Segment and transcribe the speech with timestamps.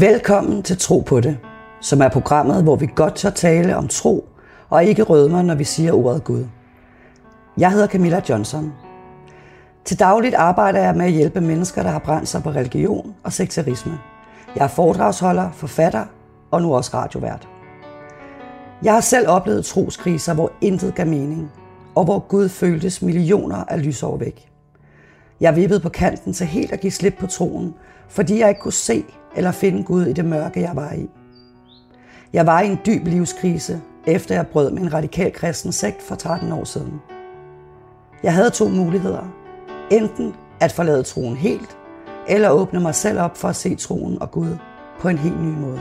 [0.00, 1.38] Velkommen til Tro på det,
[1.80, 4.28] som er programmet, hvor vi godt tør tale om tro,
[4.68, 6.46] og ikke rødmer, når vi siger ordet Gud.
[7.58, 8.72] Jeg hedder Camilla Johnson.
[9.84, 13.32] Til dagligt arbejder jeg med at hjælpe mennesker, der har brændt sig på religion og
[13.32, 13.98] sekterisme.
[14.56, 16.04] Jeg er foredragsholder, forfatter
[16.50, 17.48] og nu også radiovært.
[18.82, 21.52] Jeg har selv oplevet troskriser, hvor intet gav mening,
[21.94, 24.50] og hvor Gud føltes millioner af lysår væk.
[25.40, 27.74] Jeg vippede på kanten til helt at give slip på troen,
[28.08, 29.04] fordi jeg ikke kunne se
[29.36, 31.10] eller finde Gud i det mørke, jeg var i.
[32.32, 36.14] Jeg var i en dyb livskrise, efter jeg brød med en radikal kristen sekt for
[36.14, 37.00] 13 år siden.
[38.22, 39.32] Jeg havde to muligheder.
[39.90, 41.78] Enten at forlade troen helt,
[42.28, 44.56] eller åbne mig selv op for at se troen og Gud
[45.00, 45.80] på en helt ny måde.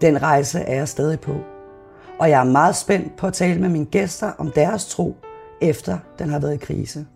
[0.00, 1.34] Den rejse er jeg stadig på,
[2.18, 5.16] og jeg er meget spændt på at tale med mine gæster om deres tro,
[5.60, 7.06] efter den har været i krise.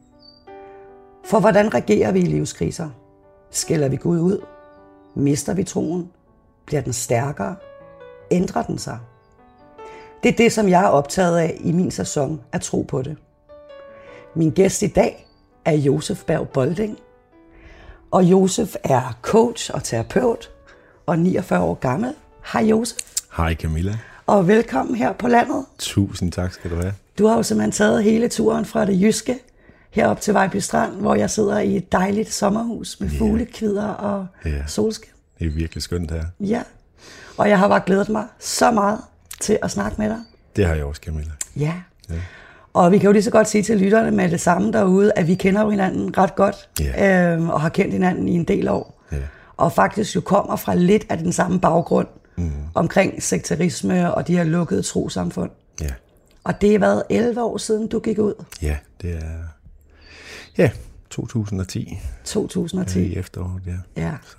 [1.24, 2.88] For hvordan reagerer vi i livskriser?
[3.50, 4.40] Skælder vi Gud ud?
[5.14, 6.10] Mister vi troen?
[6.66, 7.56] Bliver den stærkere?
[8.30, 8.98] Ændrer den sig?
[10.22, 13.16] Det er det, som jeg er optaget af i min sæson at tro på det.
[14.34, 15.26] Min gæst i dag
[15.64, 16.98] er Josef Berg Bolding.
[18.10, 20.50] Og Josef er coach og terapeut
[21.06, 22.14] og 49 år gammel.
[22.52, 22.98] Hej Josef.
[23.36, 23.98] Hej Camilla.
[24.26, 25.64] Og velkommen her på landet.
[25.78, 26.94] Tusind tak skal du have.
[27.18, 29.38] Du har jo simpelthen taget hele turen fra det jyske
[29.94, 33.18] herop til Vejby Strand, hvor jeg sidder i et dejligt sommerhus med yeah.
[33.18, 34.68] fuglekvider og yeah.
[34.68, 35.10] solskin.
[35.38, 36.24] Det er virkelig skønt her.
[36.40, 36.62] Ja,
[37.36, 38.98] og jeg har bare glædet mig så meget
[39.40, 40.18] til at snakke med dig.
[40.56, 41.30] Det har jeg også, Camilla.
[41.56, 41.74] Ja.
[42.10, 42.14] ja.
[42.72, 45.26] Og vi kan jo lige så godt sige til lytterne med det samme derude, at
[45.26, 47.32] vi kender jo hinanden ret godt, yeah.
[47.34, 49.04] øhm, og har kendt hinanden i en del år.
[49.12, 49.22] Yeah.
[49.56, 52.52] Og faktisk jo kommer fra lidt af den samme baggrund mm.
[52.74, 55.50] omkring sekterisme og de her lukkede trosamfund.
[55.80, 55.84] Ja.
[55.84, 55.94] Yeah.
[56.44, 58.44] Og det har været 11 år siden, du gik ud.
[58.62, 59.53] Ja, det er
[60.58, 60.70] Ja,
[61.10, 61.98] 2010.
[62.24, 63.00] 2010.
[63.00, 64.02] I efteråret, ja.
[64.02, 64.12] ja.
[64.22, 64.36] Så.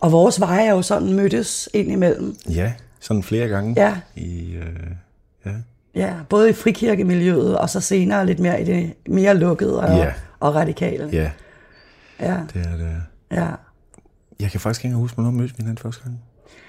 [0.00, 2.36] Og vores veje er jo sådan mødtes ind imellem.
[2.50, 3.74] Ja, sådan flere gange.
[3.82, 4.00] Ja.
[4.16, 4.90] I, øh,
[5.46, 5.50] ja.
[5.94, 10.12] ja, både i frikirkemiljøet, og så senere lidt mere i det mere lukkede og, ja.
[10.40, 11.08] og radikale.
[11.12, 11.30] Ja,
[12.20, 12.40] ja.
[12.54, 13.02] det er det.
[13.30, 13.48] Ja.
[14.40, 16.20] Jeg kan faktisk ikke huske, hvornår mødte vi den første gang.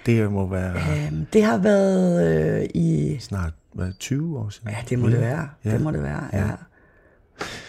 [0.05, 0.75] Det må være...
[1.07, 3.17] Øhm, det har været øh, i...
[3.19, 4.69] Snart hvad, 20 år siden.
[4.69, 5.13] Ja, det må ja.
[5.13, 5.49] det være.
[5.65, 5.71] Ja.
[5.71, 6.39] Det må det være, ja.
[6.39, 6.51] ja.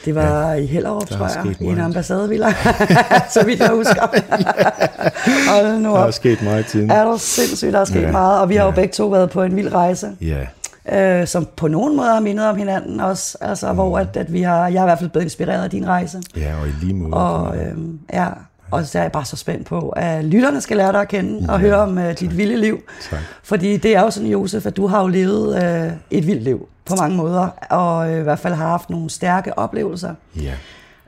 [0.05, 2.55] Det var ja, i Hellerup, tror jeg, i en ambassadevilla,
[3.35, 4.03] så vidt jeg husker.
[5.53, 6.91] og nu der er sket meget tiden.
[6.91, 8.71] Er der sindssygt, der er sket ja, meget, og vi har ja.
[8.71, 10.11] jo begge to været på en vild rejse.
[10.21, 10.47] Ja.
[10.93, 13.75] Øh, som på nogen måde har mindet om hinanden også, altså mm.
[13.75, 16.23] hvor at, at vi har, jeg har i hvert fald blevet inspireret af din rejse.
[16.37, 17.15] Ja, og i lige måde.
[17.15, 17.79] Og, øh,
[18.13, 18.29] ja,
[18.75, 21.39] og så er jeg bare så spændt på, at lytterne skal lære dig at kende
[21.49, 22.83] og ja, høre om uh, dit vilde liv.
[23.11, 23.21] Tak.
[23.43, 26.69] Fordi det er jo sådan, Josef, at du har jo levet uh, et vildt liv
[26.85, 30.15] på mange måder, og uh, i hvert fald har haft nogle stærke oplevelser.
[30.37, 30.55] Ja.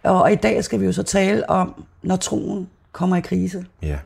[0.03, 3.65] Og, og i dag skal vi jo så tale om, når troen kommer i krise.
[3.83, 3.99] Ja.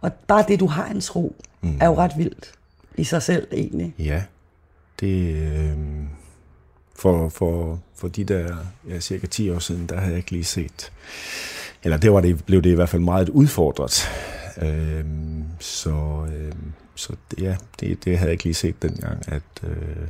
[0.00, 1.78] Og bare det, du har en tro, mm.
[1.80, 2.52] er jo ret vildt
[2.96, 3.94] i sig selv egentlig.
[3.98, 4.22] Ja,
[5.00, 5.34] det...
[5.34, 5.76] Øh,
[6.96, 8.56] for, for, for de der
[8.88, 10.92] ja, cirka 10 år siden, der havde jeg ikke lige set
[11.84, 14.08] eller det var det, blev det i hvert fald meget udfordret.
[14.62, 15.04] Øh,
[15.58, 16.52] så øh,
[16.94, 20.08] så det, ja, det, det havde jeg ikke lige set dengang, at, øh,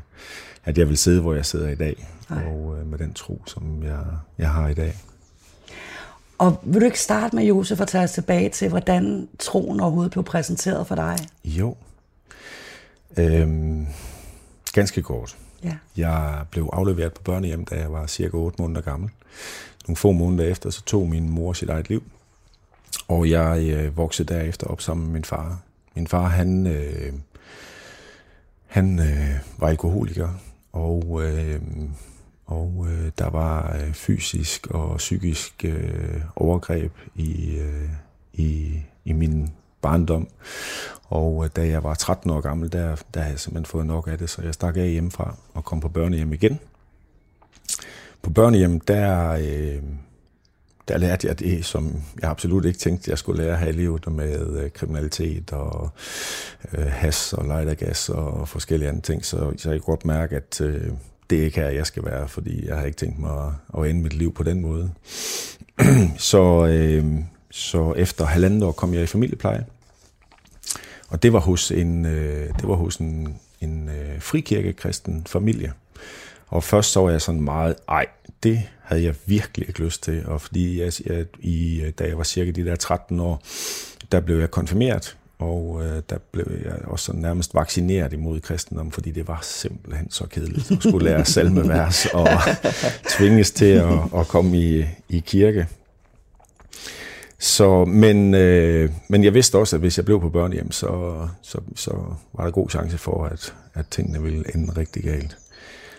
[0.65, 2.45] at jeg vil sidde, hvor jeg sidder i dag, Nej.
[2.45, 4.05] og øh, med den tro, som jeg,
[4.39, 4.97] jeg har i dag.
[6.39, 10.13] Og vil du ikke starte med, Josef, at tage os tilbage til, hvordan troen overhovedet
[10.13, 11.17] blev præsenteret for dig?
[11.45, 11.77] Jo.
[13.17, 13.87] Øhm,
[14.73, 15.37] ganske kort.
[15.65, 15.77] Ja.
[15.97, 19.11] Jeg blev afleveret på børnehjem, da jeg var cirka 8 måneder gammel
[19.89, 22.03] nogle få måneder efter, så tog min mor sit eget liv.
[23.09, 25.59] Og jeg øh, voksede derefter op sammen med min far.
[25.95, 27.13] Min far, han, øh,
[28.67, 30.29] han øh, var alkoholiker,
[30.73, 31.61] og, øh,
[32.47, 37.89] og øh, der var øh, fysisk og psykisk øh, overgreb i, øh,
[38.33, 39.53] i, i min
[39.83, 40.29] barndom.
[41.05, 44.09] Og øh, da jeg var 13 år gammel, der, der havde jeg simpelthen fået nok
[44.09, 46.59] af det, så jeg stak af hjemmefra og kom på børnehjem igen.
[48.25, 49.83] På børnehjem, der, øh,
[50.89, 54.13] der lærte jeg det, som jeg absolut ikke tænkte, jeg skulle lære her i livet
[54.13, 55.91] med øh, kriminalitet og
[56.73, 59.25] øh, has og lejdergas og forskellige andre ting.
[59.25, 60.91] Så, så jeg kan godt mærke, at øh,
[61.31, 63.91] det er ikke her, jeg skal være, fordi jeg har ikke tænkt mig at, at
[63.91, 64.91] ende mit liv på den måde.
[66.19, 67.15] så, øh,
[67.51, 69.65] så efter halvandet år kom jeg i familiepleje.
[71.09, 75.73] Og det var hos en, øh, det var hos en, en øh, frikirkekristen familie.
[76.55, 78.07] Og først så var jeg sådan meget, ej,
[78.43, 80.27] det havde jeg virkelig ikke lyst til.
[80.27, 83.43] Og fordi jeg, jeg, i, da jeg var cirka de der 13 år,
[84.13, 89.11] der blev jeg konfirmeret, og øh, der blev jeg også nærmest vaccineret imod kristendom, fordi
[89.11, 92.29] det var simpelthen så kedeligt at skulle lære salmevers og
[93.09, 95.67] tvinges til at, at komme i, i kirke.
[97.39, 101.59] Så, men, øh, men jeg vidste også, at hvis jeg blev på børnehjem, så, så,
[101.77, 101.91] så
[102.33, 105.37] var der god chance for, at, at tingene ville ende rigtig galt.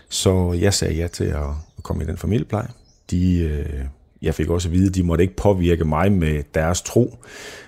[0.10, 1.50] Så jeg sagde ja til at
[1.84, 2.68] komme i den familiepleje.
[3.12, 3.86] De, øh,
[4.22, 7.18] jeg fik også at vide, at de måtte ikke påvirke mig med deres tro,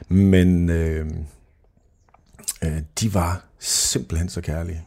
[0.08, 1.06] men øh,
[2.64, 4.82] øh, de var simpelthen så kærlige.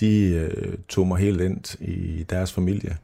[0.00, 2.96] De øh, tog mig helt ind i deres familie,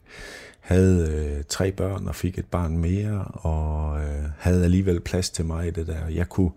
[0.61, 5.45] havde øh, tre børn og fik et barn mere, og øh, havde alligevel plads til
[5.45, 6.09] mig i det der.
[6.09, 6.51] Jeg kunne,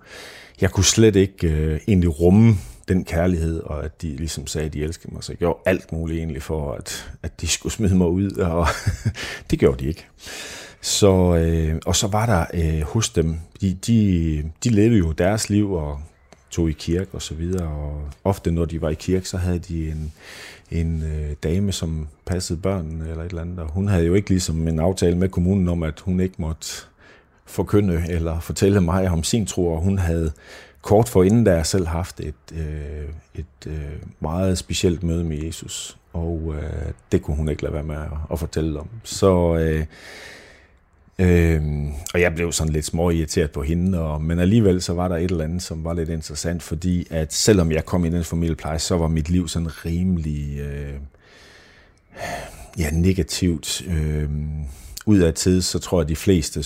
[0.61, 2.55] jeg kunne slet ikke øh, egentlig rumme
[2.87, 5.91] den kærlighed, og at de ligesom sagde, at de elskede mig, så jeg gjorde alt
[5.91, 8.67] muligt egentlig for, at, at de skulle smide mig ud, og
[9.49, 10.05] det gjorde de ikke.
[10.81, 15.49] Så, øh, og så var der øh, hos dem, de, de, de levede jo deres
[15.49, 15.99] liv og
[16.49, 19.59] tog i kirke og så videre, og ofte når de var i kirke, så havde
[19.59, 20.13] de en,
[20.71, 24.29] en øh, dame, som passede børnene eller et eller andet, og hun havde jo ikke
[24.29, 26.67] ligesom en aftale med kommunen om, at hun ikke måtte
[27.45, 30.31] forkynde eller fortælle mig om sin tro, og hun havde
[30.85, 35.97] kort for inden der selv haft et, øh, et øh, meget specielt møde med Jesus,
[36.13, 38.89] og øh, det kunne hun ikke lade være med at, at fortælle om.
[39.03, 39.85] Så øh,
[41.19, 41.61] øh,
[42.13, 45.15] og jeg blev sådan lidt små irriteret på hende, og, men alligevel så var der
[45.15, 48.79] et eller andet, som var lidt interessant, fordi at selvom jeg kom i den familiepleje,
[48.79, 50.93] så var mit liv sådan rimelig øh,
[52.77, 53.81] ja, negativt.
[53.87, 54.29] Øh,
[55.05, 56.63] ud af tid, så tror jeg, at de fleste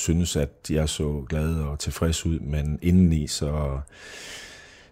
[0.00, 3.80] synes, at jeg så glad og tilfreds ud, men indeni så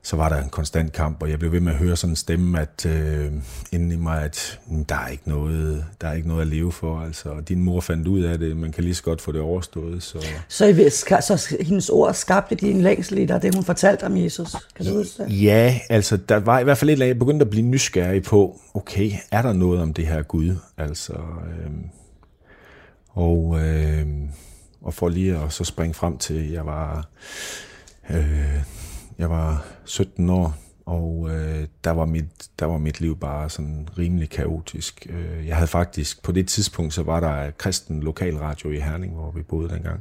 [0.02, 2.16] så var der en konstant kamp, og jeg blev ved med at høre sådan en
[2.16, 3.32] stemme, at øh,
[3.72, 6.72] inden i mig, at mm, der er ikke noget, der er ikke noget at leve
[6.72, 7.00] for.
[7.00, 10.02] Altså, din mor fandt ud af det, man kan lige så godt få det overstået.
[10.02, 14.56] Så, så, så hendes ord skabte din længsel i dig, det hun fortalte om Jesus?
[14.76, 15.42] Kan du huske det?
[15.42, 18.22] Ja, altså der var i hvert fald et eller andet, jeg begyndte at blive nysgerrig
[18.22, 20.56] på, okay, er der noget om det her Gud?
[20.78, 21.70] Altså, øh,
[23.08, 24.06] og, øh,
[24.80, 27.08] og for lige at så springe frem til, jeg var...
[28.10, 28.62] Øh,
[29.18, 30.54] jeg var 17 år,
[30.86, 32.24] og øh, der, var mit,
[32.58, 35.06] der var mit liv bare sådan rimelig kaotisk.
[35.10, 39.30] Øh, jeg havde faktisk, på det tidspunkt, så var der kristen lokalradio i Herning, hvor
[39.30, 40.00] vi boede dengang.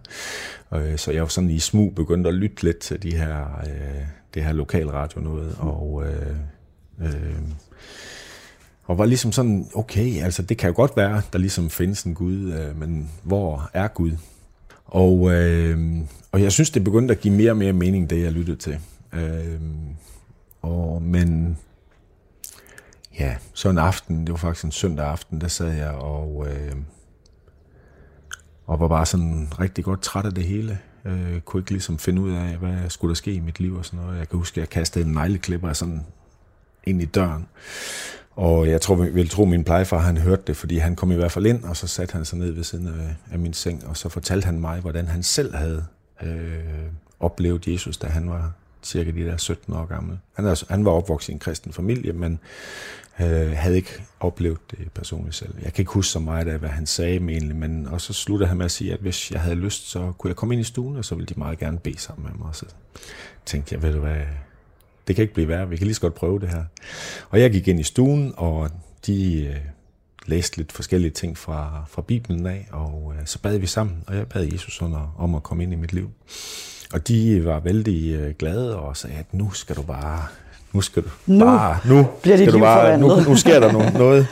[0.74, 4.02] Øh, så jeg var sådan i smug begyndt at lytte lidt til de her, øh,
[4.34, 6.04] det her lokalradio noget, og...
[6.06, 6.36] Øh,
[7.02, 7.42] øh,
[8.84, 12.14] og var ligesom sådan, okay, altså det kan jo godt være, der ligesom findes en
[12.14, 14.12] Gud, øh, men hvor er Gud?
[14.88, 15.98] Og, øh,
[16.32, 18.80] og jeg synes, det begyndte at give mere og mere mening, det jeg lyttede til.
[19.14, 19.62] Øh,
[20.62, 21.58] og, men
[23.20, 26.76] ja, så en aften, det var faktisk en søndag aften, der sad jeg og, øh,
[28.66, 30.80] og var bare sådan rigtig godt træt af det hele.
[31.06, 33.86] Øh, kunne ikke ligesom finde ud af, hvad skulle der ske i mit liv og
[33.86, 34.20] sådan noget.
[34.20, 36.06] Jeg kan huske, at jeg kastede en negleklipper sådan
[36.84, 37.48] ind i døren.
[38.38, 41.16] Og jeg tror, vil tro, at min plejefar han hørte det, fordi han kom i
[41.16, 43.88] hvert fald ind, og så satte han sig ned ved siden af, af min seng,
[43.88, 45.86] og så fortalte han mig, hvordan han selv havde
[46.24, 46.60] øh,
[47.20, 48.52] oplevet Jesus, da han var
[48.84, 50.20] cirka de der 17 år gammel.
[50.34, 52.40] Han, er, han var opvokset i en kristen familie, men
[53.20, 55.54] øh, havde ikke oplevet det personligt selv.
[55.64, 58.14] Jeg kan ikke huske så meget af, hvad han sagde med egentlig, men og så
[58.14, 60.62] sluttede han med at sige, at hvis jeg havde lyst, så kunne jeg komme ind
[60.62, 62.48] i stuen, og så ville de meget gerne bede sammen med mig.
[62.48, 62.66] Og så
[63.46, 64.22] tænkte jeg, ved du hvad,
[65.08, 66.64] det kan ikke blive værre, vi kan lige så godt prøve det her.
[67.30, 68.70] Og jeg gik ind i stuen, og
[69.08, 69.56] de øh,
[70.26, 74.16] læste lidt forskellige ting fra, fra Bibelen af, og øh, så bad vi sammen, og
[74.16, 76.10] jeg bad Jesus under, om at komme ind i mit liv.
[76.94, 80.22] Og de var vældig øh, glade og sagde, at nu skal du bare,
[80.74, 83.94] nu skal du nu bare, nu bliver skal du bare, nu, nu sker der noget.
[84.04, 84.28] noget.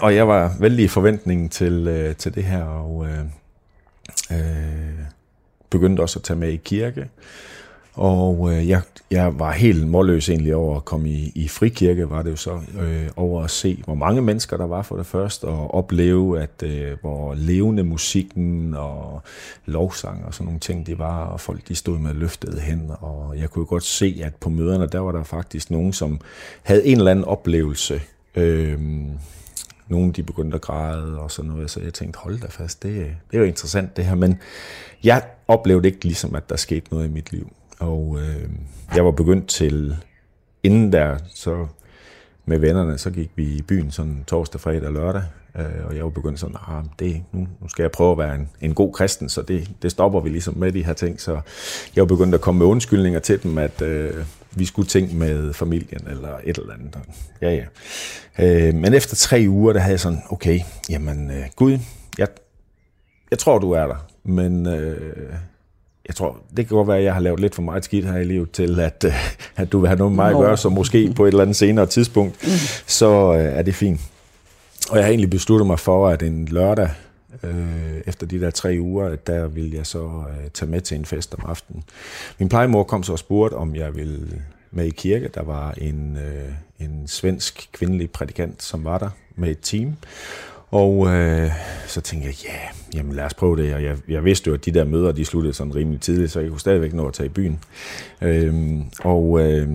[0.00, 3.18] og jeg var vældig i forventning til, øh, til det her, og øh,
[4.38, 5.06] øh,
[5.70, 7.08] begyndte også at tage med i kirke.
[7.94, 12.22] Og øh, jeg, jeg var helt målløs egentlig over at komme i, i frikirke, var
[12.22, 15.44] det jo så, øh, over at se, hvor mange mennesker der var for det første,
[15.44, 19.22] og opleve, at øh, hvor levende musikken og
[19.66, 23.38] lovsang og sådan nogle ting det var, og folk de stod med løftede hænder, og
[23.38, 26.20] jeg kunne godt se, at på møderne, der var der faktisk nogen, som
[26.62, 28.00] havde en eller anden oplevelse,
[28.34, 28.78] øh,
[29.88, 32.92] nogle de begyndte at græde og sådan noget, så jeg tænkte, hold da fast, det,
[33.30, 34.38] det er jo interessant det her, men
[35.04, 37.52] jeg oplevede ikke ligesom, at der skete noget i mit liv.
[37.82, 38.48] Og øh,
[38.94, 39.96] jeg var begyndt til,
[40.62, 41.66] inden der, så
[42.44, 45.22] med vennerne, så gik vi i byen sådan torsdag, fredag og lørdag,
[45.56, 48.34] øh, og jeg var begyndt sådan, ah, det, nu, nu skal jeg prøve at være
[48.34, 51.20] en, en god kristen, så det, det stopper vi ligesom med de her ting.
[51.20, 51.40] Så
[51.96, 55.52] jeg var begyndt at komme med undskyldninger til dem, at øh, vi skulle tænke med
[55.52, 56.98] familien eller et eller andet.
[57.40, 57.64] Ja, ja.
[58.38, 60.60] Øh, men efter tre uger, der havde jeg sådan, okay,
[60.90, 61.78] jamen øh, Gud,
[62.18, 62.28] jeg,
[63.30, 65.34] jeg tror, du er der, men øh,
[66.12, 68.16] jeg tror, det kan godt være, at jeg har lavet lidt for meget skidt her
[68.16, 69.12] i livet til, at, øh,
[69.56, 71.56] at du vil have noget med mig at gøre, så måske på et eller andet
[71.56, 72.46] senere tidspunkt,
[72.86, 74.00] så øh, er det fint.
[74.90, 76.88] Og jeg har egentlig besluttet mig for, at en lørdag
[77.42, 81.04] Øh, efter de der tre uger, der ville jeg så øh, tage med til en
[81.04, 81.84] fest om aftenen.
[82.38, 85.28] Min plejemor kom så og spurgte, om jeg ville med i kirke.
[85.34, 89.96] Der var en, øh, en svensk kvindelig prædikant, som var der med et team.
[90.72, 91.50] Og øh,
[91.86, 92.58] så tænkte jeg, ja,
[92.98, 93.74] jamen lad os prøve det.
[93.74, 96.40] Og jeg, jeg vidste jo, at de der møder, de sluttede sådan rimelig tidligt, så
[96.40, 97.60] jeg kunne stadigvæk nå at tage i byen.
[98.20, 99.68] Øh, og øh,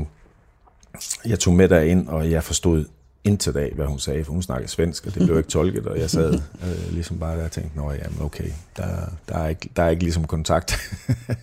[1.26, 2.86] jeg tog med derind, og jeg forstod
[3.24, 6.00] indtil dag, hvad hun sagde, for hun snakkede svensk, og det blev ikke tolket, og
[6.00, 8.88] jeg sad øh, ligesom bare der og tænkte, nå jamen okay, der,
[9.30, 10.94] der, er ikke, der er ikke ligesom kontakt.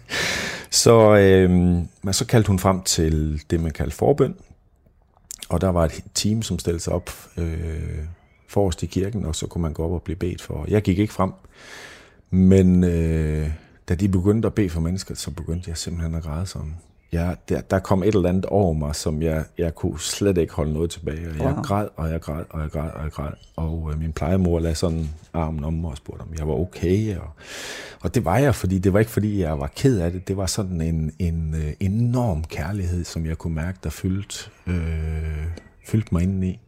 [0.84, 1.50] så, øh,
[2.02, 4.34] men så kaldte hun frem til det, man kaldte forbøn,
[5.48, 7.98] og der var et team, som stillede sig op øh,
[8.54, 10.64] forrest i kirken, og så kunne man gå op og blive bedt for.
[10.68, 11.32] Jeg gik ikke frem,
[12.30, 13.50] men øh,
[13.88, 16.74] da de begyndte at bede for mennesker, så begyndte jeg simpelthen at græde sådan
[17.14, 20.54] ja, der, der kom et eller andet over mig, som jeg, jeg kunne slet ikke
[20.54, 21.28] holde noget tilbage.
[21.30, 21.62] Og jeg wow.
[21.62, 23.32] græd, og jeg græd, og jeg græd, og jeg græd.
[23.56, 27.16] Og øh, min plejemor lagde sådan armen om mig og spurgte, om jeg var okay.
[27.16, 27.30] Og,
[28.00, 30.28] og det var jeg, fordi det var ikke, fordi jeg var ked af det.
[30.28, 35.46] Det var sådan en, en øh, enorm kærlighed, som jeg kunne mærke, der fyldte, øh,
[35.86, 36.60] fyldte mig indeni.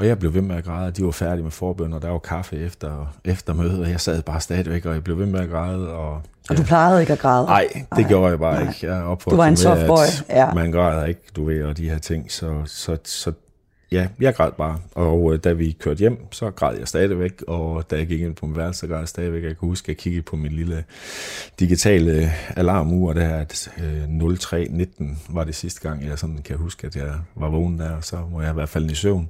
[0.00, 2.18] Og jeg blev ved med at græde, de var færdige med forbøn, og der var
[2.18, 5.48] kaffe efter, efter mødet, og jeg sad bare stadigvæk, og jeg blev ved med at
[5.48, 5.90] græde.
[5.90, 6.52] Og, ja.
[6.52, 7.46] og du plejede ikke at græde?
[7.46, 8.08] Nej, det Ej.
[8.08, 8.68] gjorde jeg bare Nej.
[8.68, 8.86] ikke.
[8.86, 9.96] Jeg du var en soft boy.
[10.28, 10.54] Ja.
[10.54, 12.32] Man græder ikke, du ved, og de her ting.
[12.32, 13.32] Så, så, så
[13.92, 14.78] ja, jeg græd bare.
[14.94, 18.34] Og øh, da vi kørte hjem, så græd jeg stadigvæk, og da jeg gik ind
[18.34, 19.44] på min værelse, så græd jeg stadigvæk.
[19.44, 20.84] Jeg kunne huske, at jeg kiggede på min lille
[21.60, 26.96] digitale alarmur, der at øh, 0319 var det sidste gang, jeg sådan kan huske, at
[26.96, 29.28] jeg var vågen der, og så må jeg i hvert fald i søvn.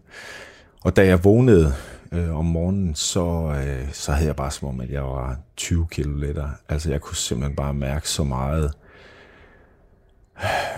[0.84, 1.74] Og da jeg vågnede
[2.12, 5.86] øh, om morgenen, så, øh, så havde jeg bare som om, at jeg var 20
[5.90, 6.50] kilo lettere.
[6.68, 8.72] Altså jeg kunne simpelthen bare mærke så meget,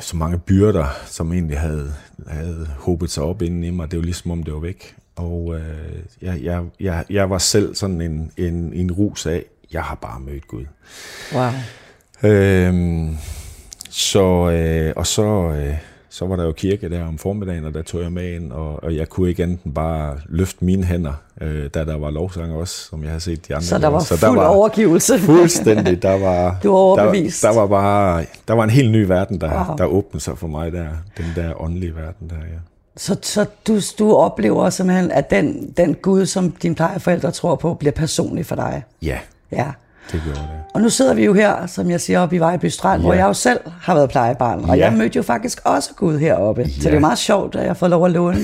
[0.01, 1.95] så mange byrder, som egentlig havde,
[2.27, 3.91] havde håbet sig op inden i mig.
[3.91, 4.97] Det var ligesom om det var væk.
[5.17, 9.83] Og øh, jeg, jeg, jeg, jeg var selv sådan en, en, en rus af, jeg
[9.83, 10.65] har bare mødt Gud.
[11.35, 11.51] Wow.
[12.23, 13.17] Øhm,
[13.91, 15.25] så, øh, og så...
[15.25, 18.53] Øh, så var der jo kirke der om formiddagen, og der tog jeg med ind,
[18.53, 22.53] og, og jeg kunne ikke enten bare løfte mine hænder, øh, da der var lovsang
[22.53, 23.67] også, som jeg har set de andre.
[23.67, 25.19] Så der var så fuld der var overgivelse.
[25.33, 26.03] Fuldstændig.
[26.03, 27.43] Der var, du var overbevist.
[27.43, 29.77] Der, der, var bare, der var en helt ny verden, der, wow.
[29.77, 30.89] der åbnede sig for mig der.
[31.17, 32.59] Den der åndelige verden der, ja.
[32.97, 37.75] Så, så du, du oplever simpelthen, at den, den Gud, som dine plejeforældre tror på,
[37.75, 38.83] bliver personlig for dig?
[39.03, 39.19] Ja.
[39.53, 39.67] Ja.
[40.13, 40.49] Det gjorde det.
[40.75, 43.07] Og nu sidder vi jo her, som jeg siger, oppe i Vejby Strand, ja.
[43.07, 44.65] hvor jeg jo selv har været plejebarn.
[44.65, 44.85] Og ja.
[44.85, 46.63] jeg mødte jo faktisk også Gud heroppe.
[46.63, 46.83] Ja.
[46.83, 48.39] Så det er meget sjovt, at jeg får lov at låne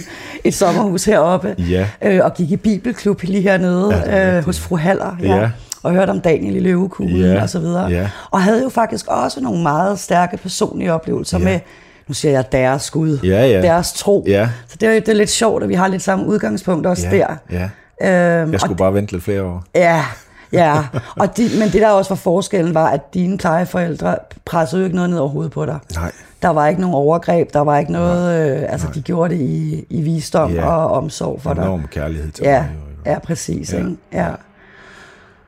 [0.45, 1.55] et sommerhus heroppe.
[1.59, 1.87] Ja.
[2.03, 5.17] Øh, og gik i bibelklub lige hernede ja, øh, hos fru Haller.
[5.23, 5.37] Ja.
[5.37, 5.51] ja.
[5.83, 7.43] Og hørte om Daniel i løvekuglen ja.
[7.43, 7.87] og så videre.
[7.87, 8.11] Ja.
[8.31, 11.45] Og havde jo faktisk også nogle meget stærke personlige oplevelser ja.
[11.45, 11.61] med
[12.09, 13.63] nu siger jeg deres Gud, ja, ja.
[13.63, 14.25] deres tro.
[14.27, 14.49] Ja.
[14.69, 17.17] Så det er, det er lidt sjovt, at vi har lidt samme udgangspunkt også ja,
[17.17, 17.27] der.
[17.51, 18.41] Ja.
[18.43, 19.65] Øhm, jeg skulle bare vente lidt flere år.
[19.75, 20.05] Ja,
[20.53, 20.85] Ja,
[21.17, 24.97] og de, men det der også var forskellen var, at dine plejeforældre pressede jo ikke
[24.97, 25.79] noget ned over hovedet på dig.
[25.95, 26.13] Nej.
[26.43, 28.95] Der var ikke nogen overgreb, der var ikke noget, øh, altså Nej.
[28.95, 30.67] de gjorde det i, i visdom ja.
[30.67, 31.63] og omsorg for dig.
[31.63, 32.57] Enorm kærlighed til ja.
[32.59, 33.73] Jo, Ja, præcis.
[33.73, 33.79] Ja.
[33.79, 33.97] Ikke?
[34.13, 34.29] Ja.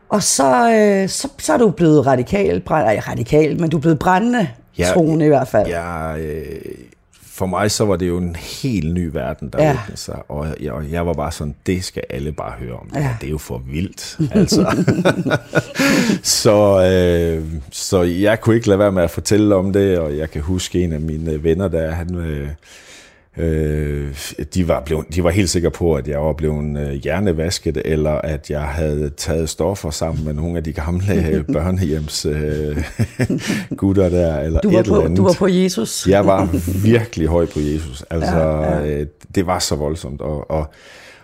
[0.08, 3.80] Og så, øh, så, så er du blevet radikal, brænd, nej, radikal, men du er
[3.80, 5.68] blevet brændende ja, troende i hvert fald.
[5.68, 6.44] Ja, øh,
[7.40, 9.70] for mig så var det jo en helt ny verden, der ja.
[9.70, 12.90] åbnede sig, og jeg, og jeg var bare sådan, det skal alle bare høre om.
[12.94, 13.16] Det, ja.
[13.20, 14.84] det er jo for vildt, altså.
[16.42, 20.30] så, øh, så jeg kunne ikke lade være med at fortælle om det, og jeg
[20.30, 22.14] kan huske en af mine venner, der han...
[22.14, 22.48] Øh,
[23.36, 24.14] Øh,
[24.54, 28.10] de, var blevet, de var helt sikre på, at jeg var blevet øh, hjernevasket, eller
[28.10, 32.84] at jeg havde taget stoffer sammen med nogle af de gamle øh, børnehjems øh,
[33.76, 35.18] gutter der, eller du var et på, eller andet.
[35.18, 36.08] Du var på Jesus.
[36.08, 36.48] Jeg var
[36.82, 38.04] virkelig høj på Jesus.
[38.10, 38.86] Altså, ja, ja.
[38.86, 40.70] Øh, det var så voldsomt, og, og,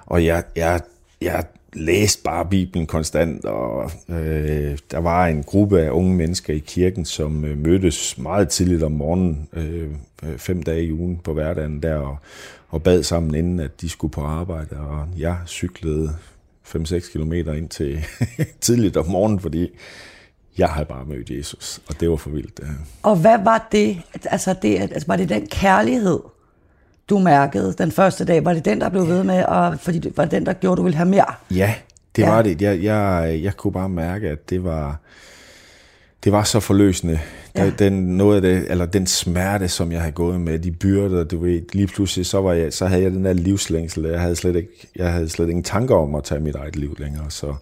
[0.07, 0.81] og jeg, jeg,
[1.21, 1.45] jeg
[1.77, 7.05] læste bare Bibelen konstant, og øh, der var en gruppe af unge mennesker i kirken,
[7.05, 9.91] som øh, mødtes meget tidligt om morgenen, øh,
[10.23, 12.17] øh fem dage i ugen på hverdagen der, og,
[12.69, 16.17] og bad sammen, inden at de skulle på arbejde, og jeg cyklede
[16.67, 18.05] 5-6 kilometer ind til
[18.61, 19.69] tidligt om morgenen, fordi
[20.59, 22.61] jeg havde bare mødt Jesus, og det var for vildt.
[22.63, 22.69] Ja.
[23.03, 24.03] Og hvad var det?
[24.25, 26.21] Altså, det, altså var det den kærlighed,
[27.11, 28.45] du mærkede den første dag?
[28.45, 30.83] Var det den, der blev ved med, og, fordi det var den, der gjorde, du
[30.83, 31.35] ville have mere?
[31.51, 31.75] Ja,
[32.17, 32.31] det ja.
[32.31, 32.63] var det.
[32.63, 35.01] Jeg, jeg, jeg kunne bare mærke, at det var,
[36.25, 37.21] det var så forløsende.
[37.57, 37.71] Ja.
[37.71, 41.39] Den, noget af det, eller den smerte, som jeg havde gået med, de byrder, du
[41.39, 44.05] ved, lige pludselig, så, var jeg, så havde jeg den der livslængsel.
[44.05, 46.97] Jeg havde slet ikke, jeg havde slet ingen tanker om at tage mit eget liv
[46.99, 47.55] længere, så,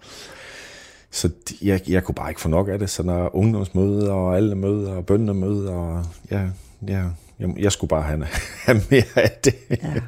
[1.11, 1.29] så
[1.61, 2.89] jeg, jeg kunne bare ikke få nok af det.
[2.89, 6.41] Så når ungdomsmøder og alle møder og bøndemøder, og ja,
[6.87, 7.03] ja,
[7.39, 8.25] jeg, jeg skulle bare have,
[8.65, 9.55] have mere af det.
[9.69, 9.93] Ja.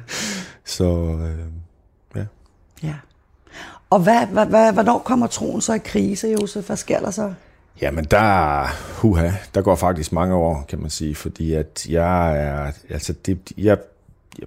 [0.64, 1.38] Så øh,
[2.16, 2.24] ja.
[2.82, 2.94] Ja.
[3.90, 6.66] Og hvad, hvad, hvad, hvornår kommer troen så i krise, Josef?
[6.66, 7.32] Hvad sker der så?
[7.80, 8.64] Jamen, der,
[9.00, 13.38] huha, der går faktisk mange år, kan man sige, fordi at jeg er, altså det,
[13.56, 13.78] jeg,
[14.38, 14.46] jeg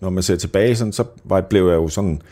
[0.00, 2.22] når man ser tilbage, sådan, så var, blev jeg jo sådan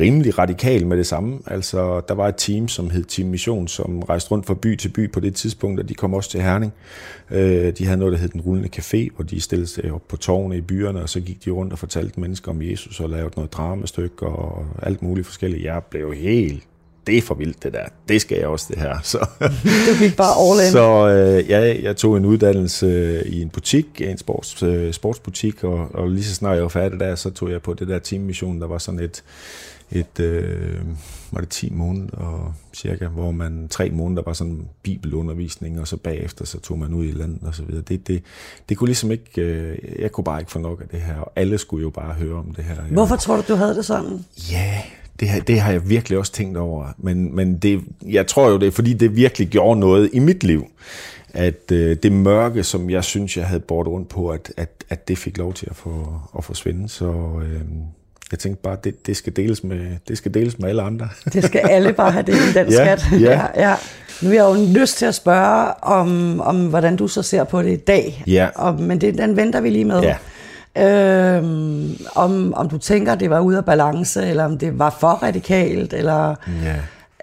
[0.00, 1.38] rimelig radikal med det samme.
[1.46, 4.88] Altså, der var et team, som hed Team Mission, som rejste rundt fra by til
[4.88, 6.72] by på det tidspunkt, og de kom også til Herning.
[7.30, 10.16] Øh, de havde noget, der hed Den Rullende Café, hvor de stillede sig op på
[10.16, 13.32] tårne i byerne, og så gik de rundt og fortalte mennesker om Jesus og lavede
[13.36, 15.64] noget dramastykke og alt muligt forskelligt.
[15.64, 16.62] Jeg blev helt
[17.08, 17.84] det er for vildt det der.
[18.08, 18.98] Det skal jeg også, det her.
[19.02, 19.18] Så,
[19.88, 20.72] du gik bare all in.
[20.72, 25.64] Så øh, ja, jeg tog en uddannelse øh, i en butik, en sports, øh, sportsbutik,
[25.64, 27.98] og, og lige så snart jeg var færdig der, så tog jeg på det der
[27.98, 29.22] teammission, der var sådan et,
[29.90, 30.80] et øh,
[31.32, 36.44] var det 10 måneder cirka, hvor man tre måneder var sådan bibelundervisning, og så bagefter
[36.44, 37.82] så tog man ud i landet og så videre.
[37.82, 38.22] Det, det,
[38.68, 41.32] det kunne ligesom ikke, øh, jeg kunne bare ikke få nok af det her, og
[41.36, 42.74] alle skulle jo bare høre om det her.
[42.90, 44.24] Hvorfor tror du, du havde det sådan?
[44.50, 44.82] Ja,
[45.20, 48.66] det, det har jeg virkelig også tænkt over, men, men det, jeg tror jo, det
[48.66, 50.66] er fordi, det virkelig gjorde noget i mit liv,
[51.34, 55.08] at øh, det mørke, som jeg synes, jeg havde båret rundt på, at, at, at
[55.08, 56.88] det fik lov til at, få, at forsvinde.
[56.88, 57.60] Så øh,
[58.32, 61.08] jeg tænkte bare, det, det, skal deles med, det skal deles med alle andre.
[61.32, 63.20] Det skal alle bare have det i den ja, skat.
[63.20, 63.30] Ja.
[63.30, 63.74] ja, ja.
[64.22, 67.62] Nu er jeg jo lyst til at spørge om, om, hvordan du så ser på
[67.62, 68.24] det i dag.
[68.26, 68.48] Ja.
[68.54, 70.02] Og, men det, den venter vi lige med.
[70.02, 70.16] Ja.
[70.76, 75.08] Øhm, om, om du tænker, det var ude af balance, eller om det var for
[75.08, 76.34] radikalt, eller...
[76.64, 76.76] Ja.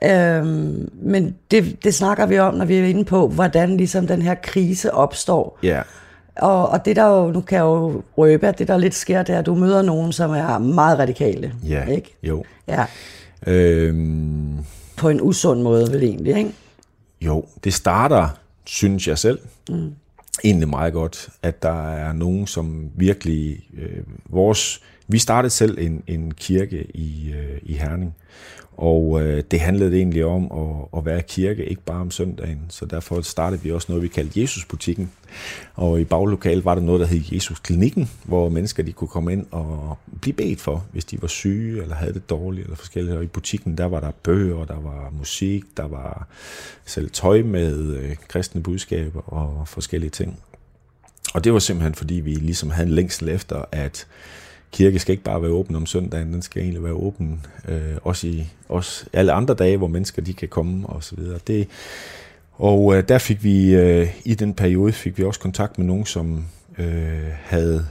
[0.04, 4.22] Øhm, men det, det snakker vi om, når vi er inde på, hvordan ligesom den
[4.22, 5.60] her krise opstår.
[5.64, 5.82] Ja.
[6.36, 9.24] Og, og det der jo, nu kan jeg jo røbe, at det der lidt sker,
[9.24, 11.54] det er, at du møder nogen, som er meget radikale.
[11.64, 12.16] Ja, ikke?
[12.24, 12.44] jo.
[12.68, 12.86] Ja.
[13.48, 14.66] Øhm,
[14.98, 16.54] På en usund måde vel egentlig, ikke?
[17.22, 18.30] Jo, det starter,
[18.66, 19.92] synes jeg selv, mm.
[20.44, 23.60] egentlig meget godt, at der er nogen, som virkelig...
[23.78, 28.16] Øh, vores, vi startede selv en, en kirke i, øh, i Herning,
[28.78, 32.60] og øh, det handlede egentlig om at, at være kirke, ikke bare om søndagen.
[32.70, 35.12] Så derfor startede vi også noget, vi kaldte Jesusbutikken.
[35.76, 39.46] Og i baglokalet var der noget, der hed Jesusklinikken, hvor mennesker de kunne komme ind
[39.52, 43.18] og blive bedt for, hvis de var syge eller havde det dårligt eller forskelligt.
[43.18, 46.28] Og i butikken, der var der bøger, der var musik, der var
[46.86, 50.40] selv tøj med øh, kristne budskaber og forskellige ting.
[51.34, 54.08] Og det var simpelthen, fordi vi ligesom havde en længsel efter, at
[54.76, 58.28] kirke skal ikke bare være åben om søndagen, den skal egentlig være åben øh, også
[58.28, 61.40] i også alle andre dage, hvor mennesker de kan komme og så videre.
[61.48, 61.68] Det,
[62.54, 66.06] og øh, der fik vi, øh, i den periode fik vi også kontakt med nogen,
[66.06, 66.46] som
[66.78, 67.86] øh, havde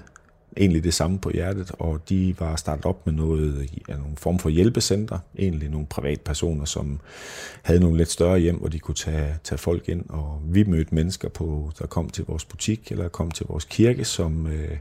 [0.57, 4.39] egentlig det samme på hjertet, og de var startet op med noget, ja, nogle form
[4.39, 7.01] for hjælpecenter, egentlig nogle privatpersoner, som
[7.63, 10.95] havde nogle lidt større hjem, hvor de kunne tage, tage folk ind, og vi mødte
[10.95, 14.77] mennesker, på, der kom til vores butik, eller kom til vores kirke, som, øh,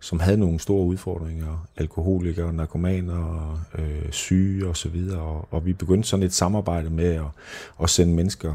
[0.00, 6.26] som havde nogle store udfordringer, alkoholikere, narkomaner, øh, syge osv., og, og vi begyndte sådan
[6.26, 7.26] et samarbejde med at,
[7.82, 8.54] at sende mennesker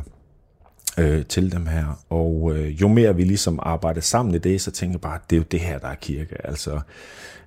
[0.97, 2.03] øh, til dem her.
[2.09, 5.21] Og øh, jo mere vi ligesom arbejder sammen i det, så tænker jeg bare, at
[5.29, 6.47] det er jo det her, der er kirke.
[6.47, 6.79] Altså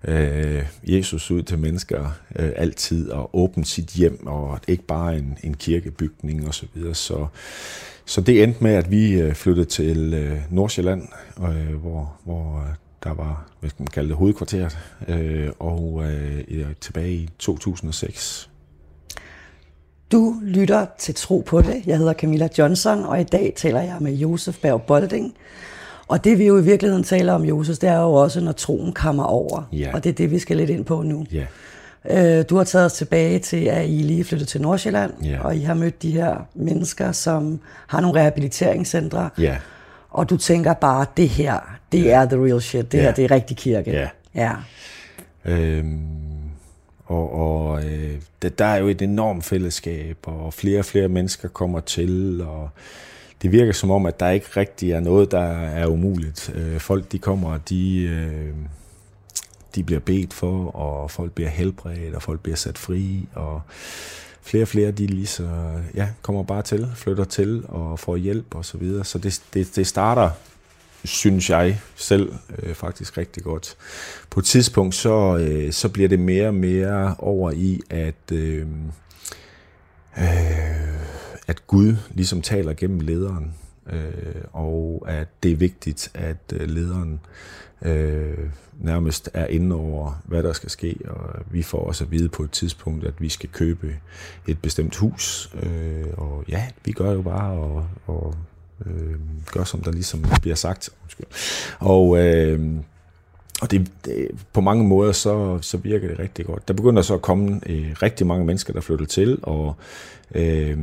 [0.05, 5.39] øh, Jesus ud til mennesker øh, altid og åbne sit hjem, og ikke bare en,
[5.43, 6.53] en kirkebygning osv.
[6.53, 6.95] Så, videre.
[6.95, 7.27] så
[8.05, 12.75] så det endte med, at vi øh, flyttede til øh, Nordsjælland, øh, hvor, hvor øh,
[13.05, 14.79] der var, hvad skal man kalde det, hovedkvarteret,
[15.09, 18.51] øh, og øh, tilbage i 2006.
[20.13, 21.83] Du lytter til Tro på det.
[21.87, 25.35] Jeg hedder Camilla Johnson, og i dag taler jeg med Josef Berg Bolding.
[26.09, 28.93] Og det vi jo i virkeligheden taler om, Josef, det er jo også, når troen
[28.93, 29.69] kommer over.
[29.73, 29.91] Ja.
[29.95, 31.27] Og det er det, vi skal lidt ind på nu.
[31.33, 32.39] Ja.
[32.39, 35.41] Øh, du har taget os tilbage til, at I lige flyttet til Nordsjælland, ja.
[35.41, 39.31] og I har mødt de her mennesker, som har nogle rehabiliteringscentre.
[39.39, 39.57] Ja.
[40.11, 42.11] Og du tænker bare, det her, det ja.
[42.11, 42.93] er the real shit.
[42.93, 43.03] Det ja.
[43.03, 43.91] her, det er rigtig kirke.
[43.91, 44.09] Ja.
[44.35, 44.53] ja.
[45.45, 46.32] Øhm,
[47.13, 51.49] og og øh, det, der er jo et enormt fællesskab, og flere og flere mennesker
[51.49, 52.71] kommer til, og
[53.43, 56.53] det virker som om, at der ikke rigtig er noget, der er umuligt.
[56.55, 58.03] Øh, folk, de kommer, og de...
[58.03, 58.55] Øh,
[59.75, 63.61] de bliver bedt for, og folk bliver helbredt, og folk bliver sat fri, og
[64.43, 65.49] flere og flere, de lige så,
[65.95, 69.05] ja, kommer bare til, flytter til og får hjælp og så videre.
[69.05, 70.31] Så det, det, det starter,
[71.05, 73.77] synes jeg selv, øh, faktisk rigtig godt.
[74.31, 78.67] På et tidspunkt, så, øh, så bliver det mere og mere over i, at, øh,
[80.19, 80.27] øh,
[81.47, 83.55] at Gud ligesom taler gennem lederen,
[83.93, 87.21] øh, og at det er vigtigt, at øh, lederen
[87.83, 88.39] øh,
[88.81, 92.43] nærmest er inde over, hvad der skal ske, og vi får også at vide på
[92.43, 93.97] et tidspunkt, at vi skal købe
[94.47, 98.35] et bestemt hus, øh, og ja, vi gør jo bare, og, og
[98.87, 99.15] øh,
[99.53, 100.91] gør som der ligesom bliver sagt.
[101.79, 102.61] Og, øh,
[103.63, 106.69] og det, det, på mange måder, så, så virker det rigtig godt.
[106.69, 109.77] Der begynder så at komme øh, rigtig mange mennesker, der flytter til, og
[110.35, 110.79] øh,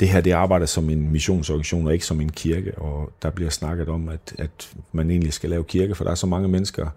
[0.00, 3.50] det her det arbejder som en missionsorganisation og ikke som en kirke, og der bliver
[3.50, 6.88] snakket om, at, at man egentlig skal lave kirke, for der er så mange mennesker,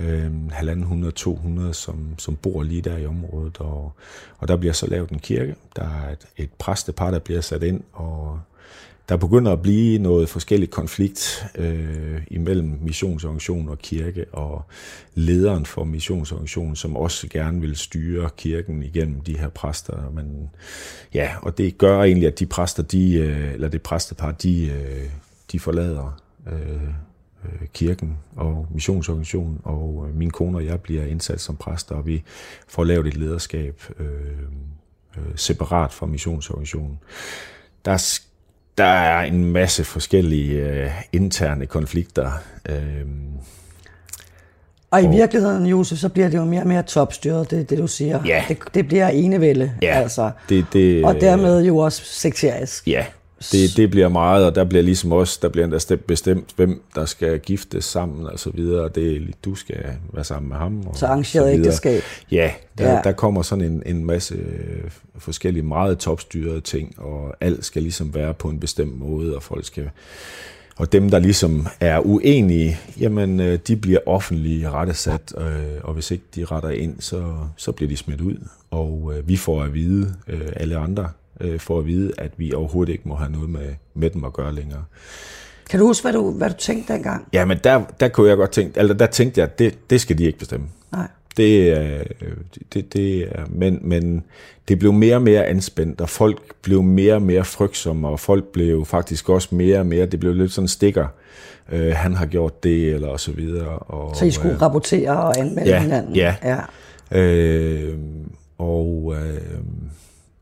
[0.00, 3.92] øh, halvanden hundrede, 200, som, som bor lige der i området, og,
[4.38, 5.54] og der bliver så lavet en kirke.
[5.76, 8.40] Der er et, et præstepar, der bliver sat ind, og
[9.08, 14.64] der begynder at blive noget forskellig konflikt øh, imellem missionsorganisationen og kirke, og
[15.14, 20.10] lederen for missionsorganisationen, som også gerne vil styre kirken igennem de her præster.
[20.10, 20.50] Men,
[21.14, 25.10] ja, og det gør egentlig, at de præster, de, øh, eller det præstepar, de, øh,
[25.52, 26.82] de forlader øh,
[27.44, 32.06] øh kirken og missionsorganisationen, og øh, min kone og jeg bliver indsat som præster, og
[32.06, 32.22] vi
[32.68, 34.06] får lavet et lederskab øh,
[35.16, 36.98] øh, separat fra missionsorganisationen.
[37.84, 38.20] Der
[38.78, 42.30] der er en masse forskellige øh, interne konflikter.
[42.68, 43.06] Øh,
[44.90, 47.86] og i virkeligheden, Josef, så bliver det jo mere og mere topstyret, det det, du
[47.86, 48.20] siger.
[48.26, 48.44] Ja.
[48.48, 50.30] Det, det bliver enevælde, ja, altså.
[50.48, 52.88] Det, det, og dermed jo også sekterisk.
[52.88, 53.04] Ja,
[53.52, 57.04] det, det bliver meget, og der bliver ligesom også, der bliver der bestemt, hvem der
[57.04, 58.88] skal giftes sammen og så videre.
[58.88, 60.86] Det, du skal være sammen med ham.
[60.86, 62.02] Og så arrangeret ægteskab.
[62.30, 64.36] Ja, der, ja, der kommer sådan en, en masse
[65.18, 69.64] forskellige meget topstyrede ting, og alt skal ligesom være på en bestemt måde, og folk
[69.64, 69.90] skal
[70.76, 75.44] og dem, der ligesom er uenige, jamen øh, de bliver offentlige rettesat, øh,
[75.82, 78.36] og hvis ikke de retter ind, så, så bliver de smidt ud.
[78.70, 80.14] Og øh, vi får at vide,
[80.56, 81.08] alle andre
[81.42, 84.32] øh, for at vide, at vi overhovedet ikke må have noget med, med dem at
[84.32, 84.84] gøre længere.
[85.70, 87.28] Kan du huske, hvad du, hvad du tænkte dengang?
[87.32, 90.00] Ja, men der, der kunne jeg godt tænke, altså der tænkte jeg, at det, det
[90.00, 90.66] skal de ikke bestemme.
[90.92, 91.08] Nej.
[91.36, 92.04] Det,
[92.74, 94.24] det, det, men, men
[94.68, 98.44] det blev mere og mere anspændt, og folk blev mere og mere frygtsomme, og folk
[98.44, 101.06] blev faktisk også mere og mere, det blev lidt sådan stikker,
[101.72, 103.78] øh, han har gjort det, eller og så videre.
[103.78, 106.16] Og, så I skulle øh, rapportere og anmelde ja, hinanden?
[106.16, 106.58] Ja, ja.
[107.20, 107.98] Øh,
[108.58, 109.40] og øh,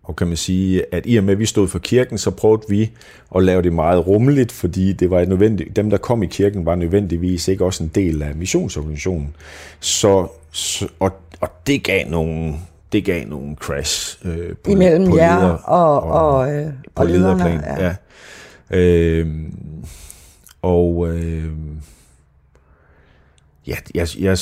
[0.02, 2.62] og kan man sige, at i og med, at vi stod for kirken, så prøvede
[2.68, 2.90] vi
[3.36, 6.74] at lave det meget rummeligt, fordi det var nødvendigt, dem, der kom i kirken, var
[6.74, 9.36] nødvendigvis ikke også en del af missionsorganisationen.
[9.80, 10.28] Så,
[10.98, 12.54] og, og det gav nogle,
[12.92, 17.02] det gav nogle crash øh, på, Imellem på jer leder, og, og, og, øh, på
[17.02, 17.60] og lederplan.
[17.60, 17.86] Ja.
[17.86, 17.94] ja.
[18.78, 19.26] Øh,
[20.62, 21.52] og øh,
[23.66, 24.38] ja, jeg, jeg,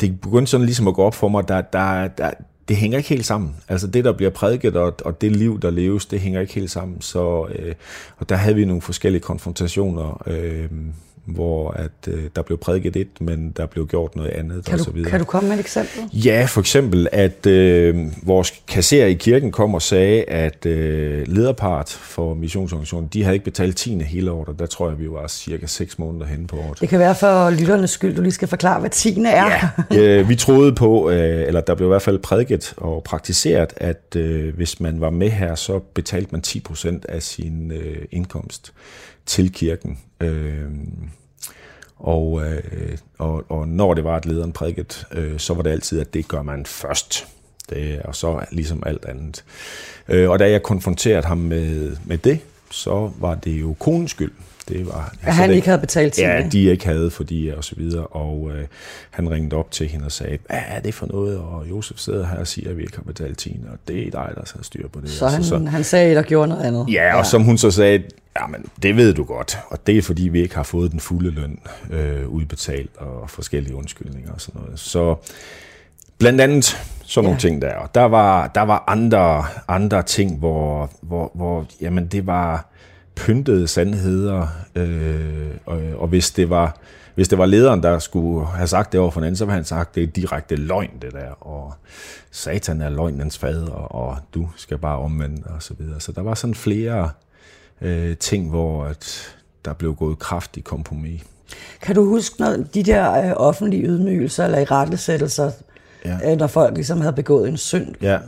[0.00, 2.30] det begyndte sådan ligesom at gå op for mig, der, der, der,
[2.68, 3.56] det hænger ikke helt sammen.
[3.68, 6.70] Altså det, der bliver prædiket, og, og det liv, der leves, det hænger ikke helt
[6.70, 7.00] sammen.
[7.00, 7.74] Så, øh,
[8.16, 10.22] og der havde vi nogle forskellige konfrontationer.
[10.26, 10.70] Øh,
[11.24, 14.80] hvor at øh, der blev prædiket et, men der blev gjort noget andet kan og
[14.80, 15.10] så videre.
[15.10, 16.02] Kan du komme med et eksempel?
[16.12, 21.88] Ja, for eksempel, at øh, vores kasserer i kirken kom og sagde, at øh, lederpart
[21.88, 24.02] for missionsorganisationen, de havde ikke betalt 10.
[24.02, 26.80] hele året, der tror jeg, vi var cirka 6 måneder henne på året.
[26.80, 29.18] Det kan være for lytternes skyld, du lige skal forklare, hvad 10.
[29.26, 29.68] er.
[29.90, 33.72] Ja, øh, vi troede på, øh, eller der blev i hvert fald prædiket og praktiseret,
[33.76, 38.72] at øh, hvis man var med her, så betalte man 10% af sin øh, indkomst
[39.26, 39.98] til kirken.
[40.20, 40.70] Øh,
[41.96, 46.00] og, øh, og, og når det var, at lederen prædiket, øh, så var det altid,
[46.00, 47.26] at det gør man først.
[47.70, 49.44] Det, og så ligesom alt andet.
[50.08, 54.32] Øh, og da jeg konfronterede ham med, med det, så var det jo konens skyld.
[54.68, 57.48] Det var, at altså, han det, ikke havde betalt til Ja, de ikke havde, fordi
[57.48, 58.06] og så videre.
[58.06, 58.66] Og øh,
[59.10, 61.38] han ringede op til hende og sagde, hvad er det for noget?
[61.38, 64.10] Og Josef sidder her og siger, at vi ikke har betalt tiende, og det er
[64.10, 65.10] dig, der skal styr på det.
[65.10, 66.86] Så han, så, han sagde, at gjorde noget andet.
[66.92, 67.24] Ja, og ja.
[67.24, 68.02] som hun så sagde,
[68.40, 71.30] jamen det ved du godt, og det er fordi, vi ikke har fået den fulde
[71.30, 71.58] løn
[71.90, 74.78] øh, udbetalt, og forskellige undskyldninger og sådan noget.
[74.78, 75.16] Så
[76.18, 76.64] blandt andet
[77.02, 77.40] sådan nogle ja.
[77.40, 77.74] ting der.
[77.74, 82.73] Og der var, der var andre, andre ting, hvor, hvor, hvor jamen det var
[83.16, 86.78] pyntede sandheder, øh, og, og hvis det var
[87.14, 89.64] hvis det var lederen, der skulle have sagt det over for anden, så havde han
[89.64, 91.74] sagt, det er direkte løgn, det der, og
[92.30, 96.00] satan er løgnens fader, og du skal bare omvende, og så videre.
[96.00, 97.10] Så der var sådan flere
[97.80, 101.22] øh, ting, hvor at der blev gået kraftig kompromis.
[101.82, 105.50] Kan du huske noget, de der øh, offentlige ydmygelser eller i rettesættelser,
[106.04, 106.32] ja.
[106.32, 107.94] øh, når folk ligesom havde begået en synd?
[108.02, 108.18] Ja.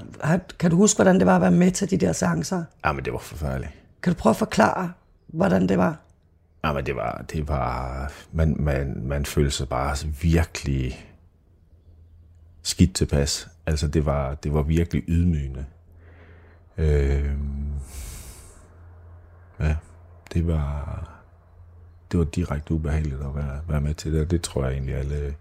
[0.58, 2.62] Kan du huske, hvordan det var at være med til de der seancer?
[2.84, 3.70] Ja, men det var forfærdeligt.
[4.02, 4.92] Kan du prøve at forklare,
[5.26, 5.96] hvordan det var?
[6.64, 11.06] Ja, men det var, det var man, man, man følte sig bare virkelig
[12.62, 13.48] skidt tilpas.
[13.66, 15.64] Altså, det var, det var virkelig ydmygende.
[16.78, 17.30] Øh,
[19.60, 19.76] ja,
[20.32, 21.02] det var,
[22.12, 24.30] det var direkte ubehageligt at være, være med til det.
[24.30, 25.34] Det tror jeg egentlig alle...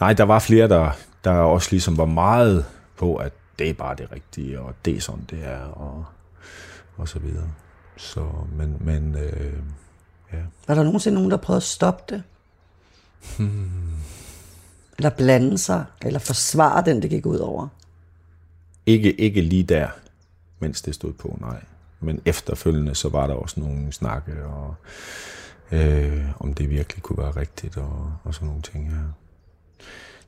[0.00, 0.90] Nej, der var flere, der,
[1.24, 2.64] der også ligesom var meget
[2.96, 6.04] på, at det er bare det rigtige, og det er sådan, det er, og,
[7.00, 7.48] og så videre.
[7.96, 9.52] Så, men, men øh,
[10.32, 10.38] ja.
[10.68, 12.22] Var der nogensinde nogen, der prøvede at stoppe det?
[13.38, 13.70] Hmm.
[14.98, 17.68] Eller blande sig, eller forsvare den, det gik ud over?
[18.86, 19.88] Ikke, ikke lige der,
[20.58, 21.62] mens det stod på, nej.
[22.00, 24.74] Men efterfølgende, så var der også nogle snakke, og
[25.72, 29.04] øh, om det virkelig kunne være rigtigt, og, og sådan nogle ting her.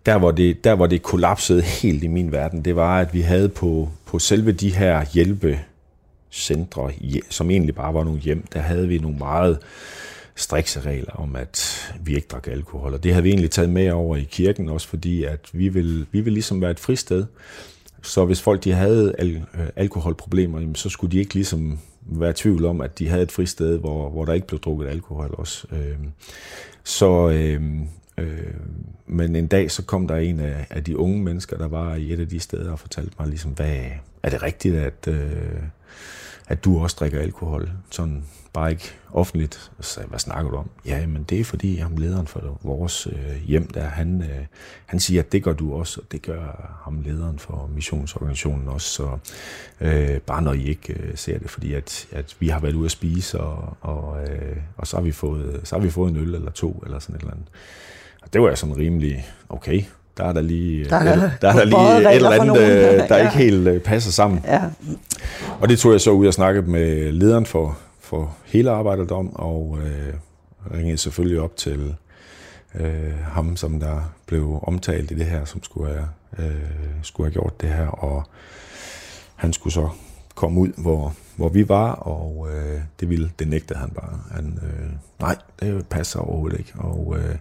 [0.06, 3.20] Der hvor, det, der, hvor det kollapsede helt i min verden, det var, at vi
[3.20, 5.04] havde på, på selve de her
[6.32, 6.90] centre,
[7.30, 9.58] som egentlig bare var nogle hjem, der havde vi nogle meget
[10.34, 12.94] strikse regler om, at vi ikke drak alkohol.
[12.94, 16.06] Og det havde vi egentlig taget med over i kirken også, fordi at vi ville,
[16.12, 17.24] vi ville ligesom være et fristed.
[18.02, 22.30] Så hvis folk de havde al, øh, alkoholproblemer, jamen, så skulle de ikke ligesom være
[22.30, 25.34] i tvivl om, at de havde et fristed, hvor, hvor der ikke blev drukket alkohol
[25.38, 25.66] også.
[25.72, 25.98] Øh,
[26.84, 27.62] så, øh,
[28.18, 28.54] øh,
[29.06, 32.12] men en dag så kom der en af, af de unge mennesker, der var i
[32.12, 33.84] et af de steder og fortalte mig ligesom, hvad
[34.22, 35.62] er det rigtigt, at, øh,
[36.48, 37.70] at du også drikker alkohol?
[37.90, 39.70] Sådan bare ikke offentligt.
[39.80, 40.70] Så sagde hvad snakker du om?
[40.86, 44.46] Ja, men det er fordi, ham lederen for vores øh, hjem, der han, øh,
[44.86, 48.88] han siger, at det gør du også, og det gør ham lederen for missionsorganisationen også.
[48.88, 49.18] Så
[49.80, 52.84] øh, bare når I ikke øh, ser det, fordi at, at vi har været ude
[52.84, 56.16] at spise, og, og, øh, og så, har vi fået, så har vi fået en
[56.16, 57.48] øl eller to, eller sådan et eller andet.
[58.22, 59.82] Og det var jeg sådan rimelig, okay,
[60.16, 63.16] der er der lige, der er, der er der lige et eller andet, øh, der
[63.16, 63.24] ja.
[63.24, 64.44] ikke helt øh, passer sammen.
[64.44, 64.60] Ja.
[65.60, 69.36] Og det tog jeg så ud og snakkede med lederen for, for hele arbejdet om,
[69.36, 70.14] og øh,
[70.74, 71.94] ringede selvfølgelig op til
[72.74, 76.54] øh, ham, som der blev omtalt i det her, som skulle have, øh,
[77.02, 78.22] skulle have gjort det her, og
[79.36, 79.88] han skulle så
[80.34, 84.20] komme ud, hvor, hvor vi var, og øh, det ville, det nægtede han bare.
[84.30, 86.72] Han, øh, nej, det passer overhovedet ikke.
[86.78, 87.36] Og øh,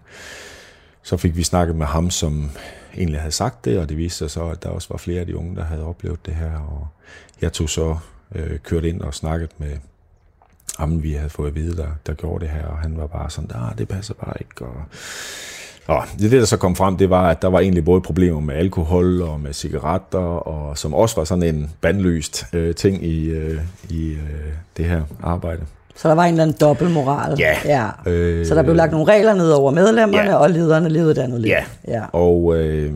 [1.04, 2.52] så fik vi snakket med ham, som
[2.98, 5.26] egentlig havde sagt det, og det viste sig så, at der også var flere af
[5.26, 6.88] de unge, der havde oplevet det her, og
[7.42, 7.98] jeg tog så
[8.36, 9.78] øh, kørt ind og snakket med
[10.78, 13.30] ham, vi havde fået at vide, der, der gjorde det her, og han var bare
[13.30, 14.84] sådan, ah, det passer bare ikke, og
[15.88, 18.56] og det, der så kom frem, det var, at der var egentlig både problemer med
[18.56, 23.62] alkohol og med cigaretter, og som også var sådan en bandlyst øh, ting i, øh,
[23.90, 25.66] i øh, det her arbejde.
[25.96, 27.40] Så der var en eller anden dobbeltmoral.
[27.40, 27.56] Ja.
[27.66, 28.12] ja.
[28.12, 30.36] Øh, så der blev lagt nogle regler ned over medlemmerne, ja.
[30.36, 31.50] og lederne levede et andet liv.
[31.50, 32.04] Ja, ja.
[32.14, 32.58] og...
[32.58, 32.94] Øh,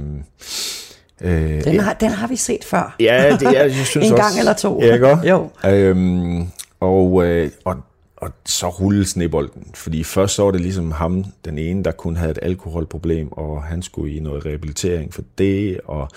[1.21, 2.95] øh, den, har, den har vi set før.
[2.99, 4.81] Ja, det er, jeg synes en også, gang eller to.
[4.81, 5.29] Ja, ikke?
[5.29, 5.49] Jo.
[5.65, 6.47] Øhm,
[6.79, 7.75] og, øh, og,
[8.17, 12.15] og så rullede snebolden, fordi først så var det ligesom ham, den ene, der kun
[12.15, 16.09] havde et alkoholproblem, og han skulle i noget rehabilitering for det, og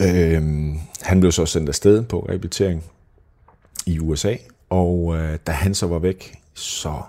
[0.00, 0.42] øh,
[1.02, 2.84] han blev så sendt afsted på rehabilitering
[3.86, 4.34] i USA,
[4.70, 7.02] og øh, da han så var væk, så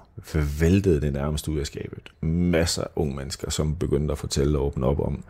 [0.60, 2.00] væltede det nærmest ud af skabet.
[2.22, 5.24] Masser af unge mennesker, som begyndte at fortælle og åbne op om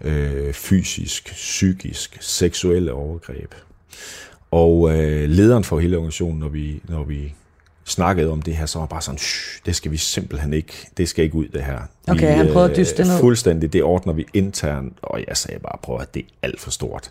[0.00, 3.54] øh, fysisk, psykisk, seksuelle overgreb.
[4.50, 7.34] Og øh, lederen for hele organisationen, når vi, når vi
[7.84, 9.18] snakkede om det her, så var bare sådan,
[9.66, 11.80] det skal vi simpelthen ikke, det skal ikke ud det her.
[12.08, 13.20] Okay, vi, han prøvede at dyste det ned.
[13.20, 16.70] Fuldstændig, det ordner vi internt, og jeg sagde bare, prøv at det er alt for
[16.70, 17.10] stort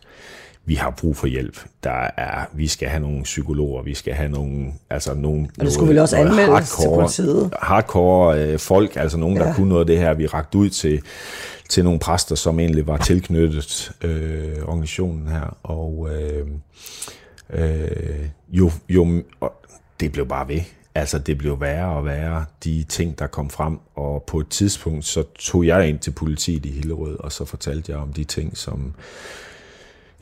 [0.65, 1.59] vi har brug for hjælp.
[1.83, 5.73] Der er, vi skal have nogle psykologer, vi skal have nogle, altså nogle, og det
[5.73, 7.53] skulle vel også anmeldes til politiet.
[7.61, 9.53] Hardcore øh, folk, altså nogen, der ja.
[9.53, 10.13] kunne noget af det her.
[10.13, 11.01] Vi rakte ud til,
[11.69, 16.47] til nogle præster, som egentlig var tilknyttet øh, organisationen her, og øh,
[17.49, 19.23] øh, jo, jo,
[19.99, 20.61] det blev bare ved.
[20.95, 23.79] Altså, det blev værre og værre, de ting, der kom frem.
[23.95, 27.91] Og på et tidspunkt, så tog jeg ind til politiet i Hillerød, og så fortalte
[27.91, 28.93] jeg om de ting, som,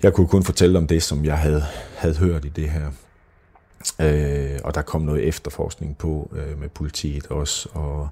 [0.03, 1.63] jeg kunne kun fortælle om det, som jeg havde,
[1.95, 2.91] havde hørt i det her.
[3.99, 8.09] Øh, og der kom noget efterforskning på øh, med politiet også, og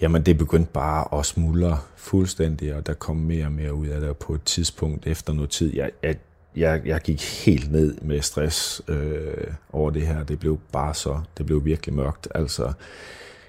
[0.00, 4.00] jamen det begyndte bare at smuldre fuldstændig, og der kom mere og mere ud af
[4.00, 6.16] det, og på et tidspunkt efter noget tid, jeg, jeg,
[6.56, 11.20] jeg, jeg gik helt ned med stress øh, over det her, det blev bare så,
[11.38, 12.74] det blev virkelig mørkt, altså jeg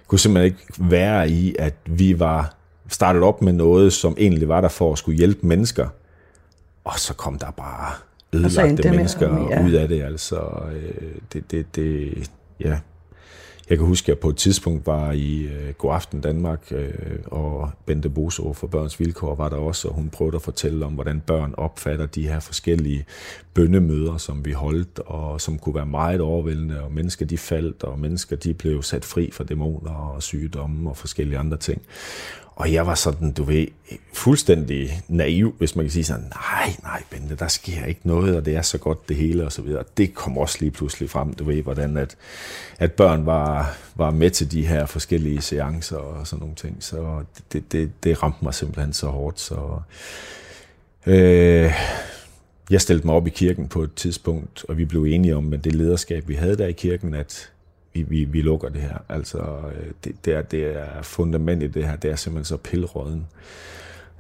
[0.08, 2.56] kunne simpelthen ikke være i, at vi var
[2.90, 5.88] startet op med noget, som egentlig var der for at skulle hjælpe mennesker,
[6.88, 7.94] og så kom der bare
[8.34, 9.66] ødelagte mennesker med, ja.
[9.66, 10.04] ud af det.
[10.04, 10.36] Altså,
[10.74, 12.80] øh, det, det, det, ja.
[13.70, 16.94] Jeg kan huske, at jeg på et tidspunkt var i øh, God Aften Danmark, øh,
[17.26, 20.94] og Bente Boso for Børns Vilkår var der også, og hun prøvede at fortælle om,
[20.94, 23.06] hvordan børn opfatter de her forskellige
[23.54, 28.00] bønnemøder, som vi holdt, og som kunne være meget overvældende, og mennesker de faldt, og
[28.00, 31.82] mennesker de blev sat fri fra dæmoner og sygdomme og forskellige andre ting.
[32.58, 33.68] Og jeg var sådan, du ved,
[34.14, 38.46] fuldstændig naiv, hvis man kan sige sådan, nej, nej, Bente, der sker ikke noget, og
[38.46, 39.84] det er så godt det hele, og så videre.
[39.98, 42.16] Det kom også lige pludselig frem, du ved, hvordan at,
[42.80, 46.78] at børn var, var med til de her forskellige seancer og sådan nogle ting.
[46.80, 49.80] Så det, det, det ramte mig simpelthen så hårdt, så...
[51.06, 51.74] Øh,
[52.70, 55.64] jeg stillede mig op i kirken på et tidspunkt, og vi blev enige om, at
[55.64, 57.52] det lederskab, vi havde der i kirken, at
[57.98, 58.98] vi, vi, vi lukker det her.
[59.10, 63.26] Altså, øh, det, det, er, det er fundamentet det her, det er simpelthen så pilleråden.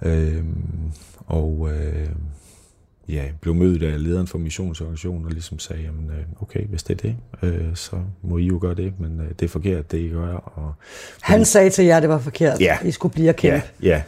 [0.01, 0.43] Øh,
[1.27, 2.09] og øh,
[3.09, 7.03] ja, blev mødt af lederen for missionsorganisationen og ligesom sagde, jamen, øh, okay, hvis det
[7.03, 7.15] er det,
[7.49, 10.33] øh, så må I jo gøre det, men øh, det er forkert, det I gør.
[10.35, 10.73] Og,
[11.21, 13.61] han sagde til jer, at det var forkert, ja, I skulle blive og kæmpe.
[13.83, 14.01] Ja, ja.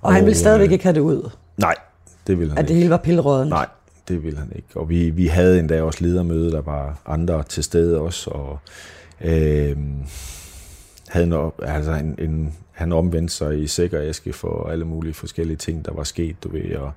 [0.00, 1.30] Og, og han ville stadigvæk øh, ikke have det ud?
[1.56, 1.74] Nej,
[2.26, 2.68] det ville han At ikke.
[2.68, 3.48] det hele var pilleråden?
[3.48, 3.66] Nej,
[4.08, 4.68] det ville han ikke.
[4.74, 8.58] Og vi, vi havde endda også ledermøde, der var andre til stede også, og
[9.20, 9.76] øh,
[11.08, 15.84] havde en, altså en, en, han omvendte sig i sikkeræske for alle mulige forskellige ting,
[15.84, 16.92] der var sket, du ved, og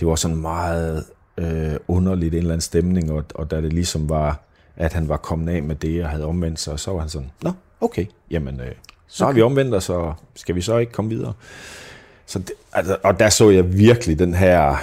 [0.00, 1.04] det var sådan meget
[1.38, 4.40] øh, underligt en eller anden stemning, og, og da det ligesom var,
[4.76, 7.30] at han var kommet af med det, og havde omvendt sig, så var han sådan,
[7.42, 8.72] nå, okay, jamen, øh,
[9.06, 9.28] så okay.
[9.28, 11.32] har vi omvendt os, og skal vi så ikke komme videre?
[12.26, 14.76] Så det, altså, og der så jeg virkelig den her,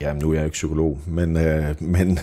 [0.00, 2.18] ja, nu er jeg ikke psykolog, men, øh, men,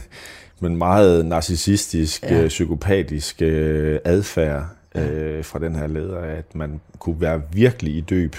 [0.60, 2.42] men meget narcissistisk, ja.
[2.42, 8.02] øh, psykopatisk øh, adfærd øh, fra den her leder, at man kunne være virkelig i
[8.02, 8.36] dyb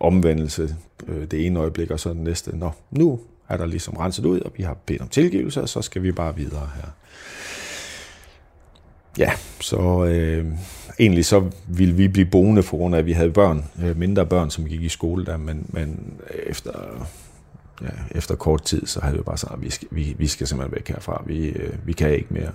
[0.00, 0.76] omvendelse
[1.08, 4.40] øh, det ene øjeblik, og så det næste, nå, nu er der ligesom renset ud,
[4.40, 6.88] og vi har bedt om tilgivelse, og så skal vi bare videre her.
[9.18, 10.46] Ja, så øh,
[10.98, 14.26] egentlig så ville vi blive boende for grund af, at vi havde børn, øh, mindre
[14.26, 16.14] børn, som gik i skole der, men, men
[16.46, 16.72] efter,
[17.82, 20.46] ja, efter kort tid, så havde vi bare sagt, at vi skal, vi, vi skal
[20.46, 22.52] simpelthen væk herfra, vi, øh, vi kan ikke mere.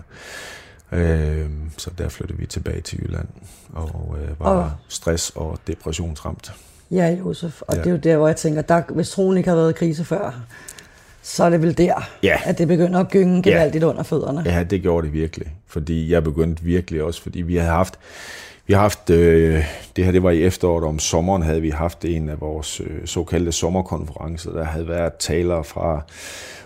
[0.92, 3.28] Øh, så der flyttede vi tilbage til Jylland,
[3.74, 4.72] og øh, var og...
[4.90, 6.54] stress- og depressionsramt.
[6.92, 7.82] Ja, Josef, og ja.
[7.82, 10.06] det er jo der, hvor jeg tænker, der, hvis troen ikke har været i krise
[10.06, 10.42] før,
[11.22, 12.38] så er det vel der, ja.
[12.46, 13.88] at det begynder at gynge gevaldigt ja.
[13.90, 14.44] under fødderne.
[14.46, 15.56] Ja, det gjorde det virkelig.
[15.68, 18.00] Fordi jeg begyndte virkelig også, fordi vi havde haft,
[18.66, 19.64] vi har haft, øh,
[19.96, 23.06] det her det var i efteråret, om sommeren havde vi haft en af vores øh,
[23.06, 24.52] såkaldte sommerkonferencer.
[24.52, 26.02] Der havde været talere fra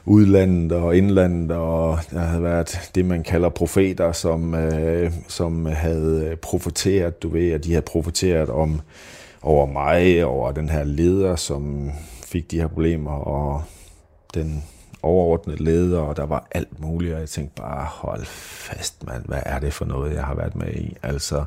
[0.05, 6.27] udlandet og indlandet, og der havde været det, man kalder profeter, som, øh, som havde
[6.31, 8.81] øh, profeteret, du ved, at de havde profeteret om
[9.41, 11.91] over mig, over den her leder, som
[12.25, 13.63] fik de her problemer, og
[14.33, 14.63] den
[15.07, 19.39] overordnede leder, og der var alt muligt, og jeg tænkte bare, hold fast, mand, hvad
[19.45, 20.97] er det for noget, jeg har været med i?
[21.03, 21.43] Altså,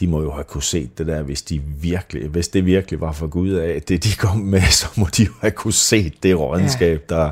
[0.00, 3.12] de må jo have kunne set det der, hvis, de virkelig, hvis det virkelig var
[3.12, 6.38] for Gud af, det de kom med, så må de jo have kunne se det
[6.38, 7.14] rådenskab, ja.
[7.14, 7.30] der,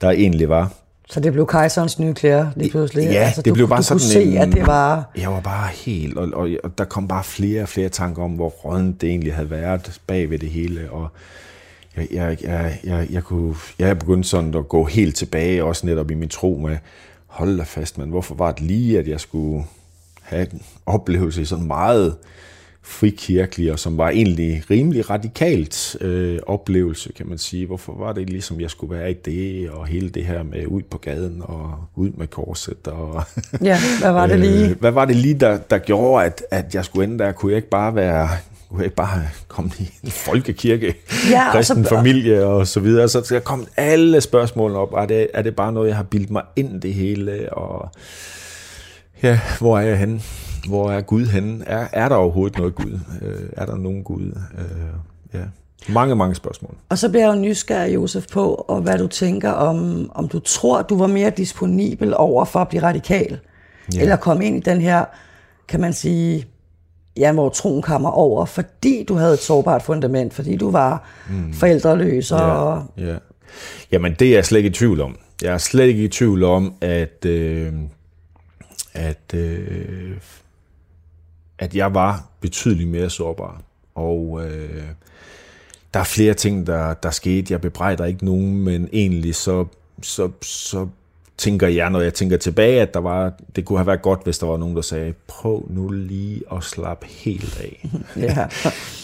[0.00, 0.72] der egentlig var.
[1.10, 3.04] Så det blev kejserens nye klæder lige pludselig?
[3.04, 5.10] Ja, altså, det du, blev bare du sådan kunne en, se, at det var...
[5.16, 8.30] Jeg var bare helt, og, og, og der kom bare flere og flere tanker om,
[8.30, 11.08] hvor råden det egentlig havde været bag ved det hele, og
[11.96, 16.10] jeg, jeg, jeg, jeg, jeg, kunne, jeg begyndte sådan at gå helt tilbage, også netop
[16.10, 16.76] i min tro med,
[17.26, 19.64] hold da fast, men hvorfor var det lige, at jeg skulle
[20.22, 22.16] have en oplevelse i sådan meget
[22.86, 27.66] frikirkelig, og som var egentlig rimelig radikalt øh, oplevelse, kan man sige.
[27.66, 30.82] Hvorfor var det ligesom, jeg skulle være i det, og hele det her med ud
[30.82, 33.22] på gaden, og ud med korset, og...
[33.62, 34.70] Ja, hvad var det lige?
[34.70, 37.32] øh, hvad var det lige, der, der gjorde, at, at jeg skulle ende der?
[37.32, 38.28] Kunne jeg ikke bare være
[38.74, 40.94] kunne jeg ikke bare komme i en folkekirke,
[41.30, 43.08] ja, kristen så, familie og så videre.
[43.08, 44.92] Så der kom alle spørgsmålene op.
[44.92, 47.52] Er det, er det bare noget, jeg har bildt mig ind det hele?
[47.52, 47.90] Og
[49.22, 50.20] ja, hvor er jeg henne?
[50.68, 51.64] Hvor er Gud henne?
[51.66, 52.98] Er, er der overhovedet noget Gud?
[53.22, 54.38] Øh, er der nogen Gud?
[54.58, 55.44] Øh, ja.
[55.88, 56.74] Mange, mange spørgsmål.
[56.88, 60.38] Og så bliver jeg jo nysgerrig, Josef, på, og hvad du tænker om, om du
[60.38, 63.38] tror, du var mere disponibel over for at blive radikal,
[63.94, 64.00] ja.
[64.00, 65.04] eller komme ind i den her,
[65.68, 66.46] kan man sige,
[67.16, 71.52] ja, hvor troen kommer over, fordi du havde et sårbart fundament, fordi du var mm.
[71.52, 72.32] forældreløs.
[72.32, 72.84] Og...
[72.98, 73.16] Ja, ja.
[73.92, 75.18] Jamen, det er jeg slet ikke i tvivl om.
[75.42, 77.72] Jeg er slet ikke i tvivl om, at, øh,
[78.94, 80.16] at, øh,
[81.58, 83.62] at jeg var betydeligt mere sårbar.
[83.94, 84.82] Og øh,
[85.94, 87.52] der er flere ting, der, der skete.
[87.52, 89.66] Jeg bebrejder ikke nogen, men egentlig så,
[90.02, 90.88] så, så
[91.38, 94.38] tænker jeg, når jeg tænker tilbage, at der var, det kunne have været godt, hvis
[94.38, 97.88] der var nogen, der sagde, prøv nu lige at slappe helt af.
[98.16, 98.46] Ja.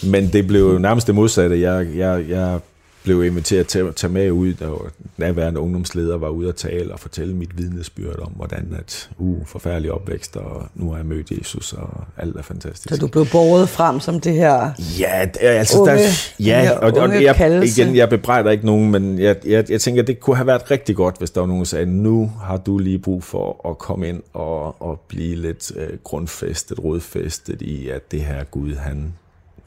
[0.03, 1.61] Men det blev jo nærmest det modsatte.
[1.61, 2.59] Jeg, jeg, jeg
[3.03, 4.87] blev inviteret til at tage med ud, og
[5.17, 9.91] nærværende ungdomsleder var ude at tale og fortælle mit vidnesbyrd om, hvordan at, uh, forfærdelig
[9.91, 12.89] opvækst, og nu har jeg mødt Jesus, og alt er fantastisk.
[12.89, 17.23] Så du blev båret frem som det her Ja, altså, unge, der, ja og, og
[17.23, 20.71] jeg, igen, jeg bebrejder ikke nogen, men jeg, jeg, jeg tænker, det kunne have været
[20.71, 23.77] rigtig godt, hvis der var nogen, der sagde, nu har du lige brug for at
[23.77, 29.13] komme ind og, og blive lidt øh, grundfæstet, rodfæstet i, at det her Gud, han,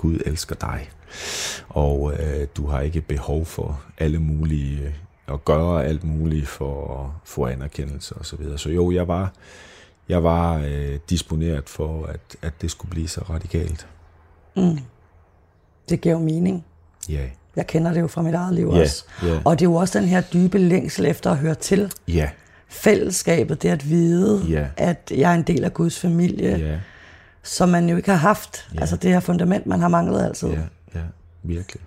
[0.05, 0.89] Gud elsker dig
[1.69, 7.03] og øh, du har ikke behov for alle mulige, øh, at gøre alt muligt for
[7.05, 8.25] at få anerkendelse osv.
[8.25, 8.59] Så, videre.
[8.59, 9.33] så jo, jeg var,
[10.09, 13.87] jeg var øh, disponeret for, at, at det skulle blive så radikalt.
[14.57, 14.79] Mm.
[15.89, 16.65] Det giver jo mening.
[17.09, 17.15] Ja.
[17.15, 17.29] Yeah.
[17.57, 19.05] Jeg kender det jo fra mit eget liv yeah, også.
[19.25, 19.43] Yeah.
[19.45, 21.93] Og det er jo også den her dybe længsel efter at høre til.
[22.09, 22.13] Ja.
[22.15, 22.29] Yeah.
[22.69, 24.67] Fællesskabet, det at vide, yeah.
[24.77, 26.79] at jeg er en del af Guds familie, yeah.
[27.45, 28.69] Som man jo ikke har haft.
[28.73, 28.81] Yeah.
[28.81, 30.49] Altså det her fundament, man har manglet altid.
[30.49, 30.59] Yeah.
[30.97, 31.07] Yeah.
[31.43, 31.83] virkelig.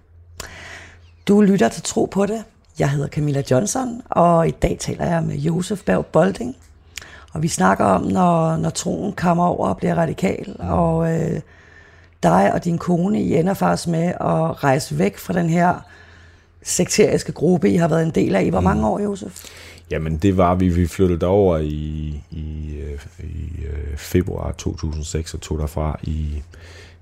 [1.28, 2.44] Du lytter til Tro på det.
[2.80, 6.56] Jeg hedder Camilla Johnson, og i dag taler jeg med Josef Berg Bolding.
[7.34, 11.42] Og vi snakker om, når, når troen kommer over og bliver radikal, og øh,
[12.24, 15.76] dig og din kone, I ender faktisk med at rejse væk fra den her
[16.64, 19.46] sekteriske gruppe, I har været en del af i hvor mange år, Josef?
[19.92, 20.70] Jamen, det var vi.
[20.70, 26.44] Vi flyttede over i, i, øh, i øh, februar 2006 og tog derfra i,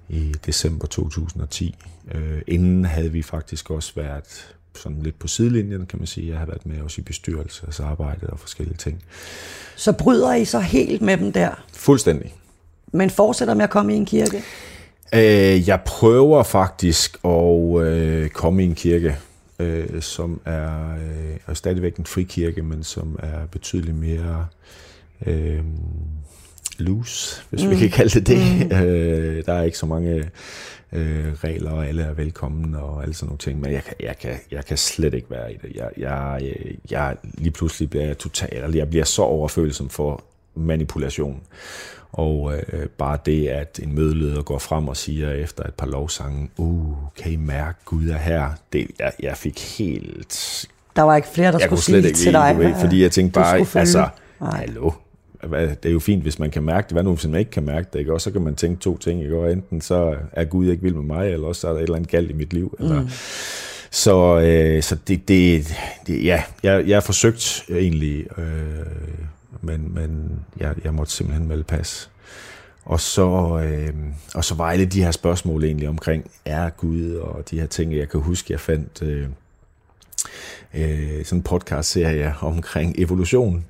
[0.10, 1.76] i december 2010.
[2.14, 6.32] Øh, inden havde vi faktisk også været sådan lidt på sidelinjen, kan man sige.
[6.32, 9.04] Jeg har været med også i bestyrelsesarbejdet og forskellige ting.
[9.76, 11.64] Så bryder I så helt med dem der?
[11.74, 12.34] Fuldstændig.
[12.94, 14.44] Men fortsætter med at komme i en kirke?
[15.14, 19.18] Øh, jeg prøver faktisk at øh, komme i en kirke,
[19.60, 24.48] øh, som er, øh, er stadigvæk en frikirke, men som er betydeligt mere
[25.26, 25.64] øh,
[26.78, 27.70] loose, hvis mm.
[27.70, 28.70] vi kan kalde det det.
[28.70, 28.76] Mm.
[28.86, 30.30] Øh, der er ikke så mange
[30.92, 34.18] øh, regler, og alle er velkommen og alle sådan nogle ting, men jeg kan, jeg
[34.18, 35.76] kan, jeg kan slet ikke være i det.
[35.76, 36.56] Jeg, jeg,
[36.92, 40.24] jeg lige pludselig bliver jeg totalt, jeg bliver så overfølsom for
[40.56, 41.42] manipulation.
[42.12, 46.50] Og øh, bare det, at en mødeleder går frem og siger efter et par lovsange,
[46.58, 48.50] uh, kan I mærke, Gud er her?
[48.74, 50.66] Det, jeg, jeg fik helt...
[50.96, 52.56] Der var ikke flere, der jeg skulle sige ikke, til dig.
[52.58, 54.10] Ved, fordi jeg tænkte bare, altså,
[54.42, 54.92] hallo,
[55.44, 56.92] det er jo fint, hvis man kan mærke det.
[56.92, 58.00] Hvad nu, hvis man ikke kan mærke det?
[58.00, 58.14] Ikke?
[58.14, 59.24] Og så kan man tænke to ting.
[59.24, 59.36] Ikke?
[59.36, 61.84] Og enten så er Gud ikke vild med mig, eller også så er der et
[61.84, 62.76] eller andet galt i mit liv.
[62.80, 63.10] Eller, mm.
[63.92, 65.68] Så, øh, så det, det,
[66.08, 68.46] det, ja, jeg, jeg har forsøgt egentlig, øh,
[69.62, 72.10] men, men jeg, jeg måtte simpelthen melde pas.
[72.86, 73.94] Og så, øh,
[74.36, 77.96] og så var alle de her spørgsmål egentlig omkring, er Gud og de her ting,
[77.96, 79.02] jeg kan huske, jeg fandt...
[79.02, 79.28] Øh,
[80.74, 83.66] øh, sådan en podcast-serie omkring evolution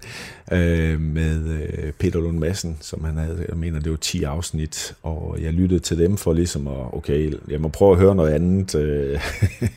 [0.51, 4.95] øh, med øh, Peter Lund Madsen, som han havde, jeg mener, det var 10 afsnit,
[5.03, 8.31] og jeg lyttede til dem for ligesom at, okay, jeg må prøve at høre noget
[8.31, 8.75] andet.
[8.75, 9.19] Øh.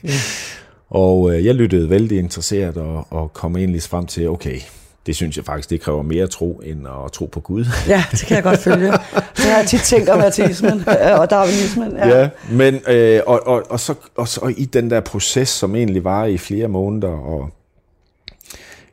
[0.05, 0.11] ja.
[0.89, 4.61] og øh, jeg lyttede vældig interesseret og, og kom egentlig frem til, okay,
[5.09, 7.65] det synes jeg faktisk, det kræver mere tro, end at tro på Gud.
[7.89, 8.93] Ja, det kan jeg godt følge.
[9.37, 10.89] Det har jeg tit tænkt om ateismen
[11.21, 11.97] og darwinismen.
[11.97, 15.77] Ja, ja men øh, og, og, og, så, og så i den der proces, som
[15.77, 17.51] egentlig var i flere måneder, og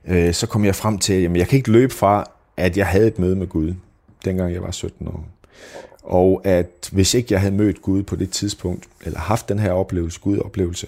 [0.08, 2.26] øh, så kom jeg frem til, at jeg kan ikke løbe fra,
[2.58, 3.74] at jeg havde et møde med Gud,
[4.26, 5.26] dengang jeg var 17 år.
[6.04, 9.72] Og at hvis ikke jeg havde mødt Gud på det tidspunkt, eller haft den her
[9.72, 10.88] oplevelse, Gud-oplevelse,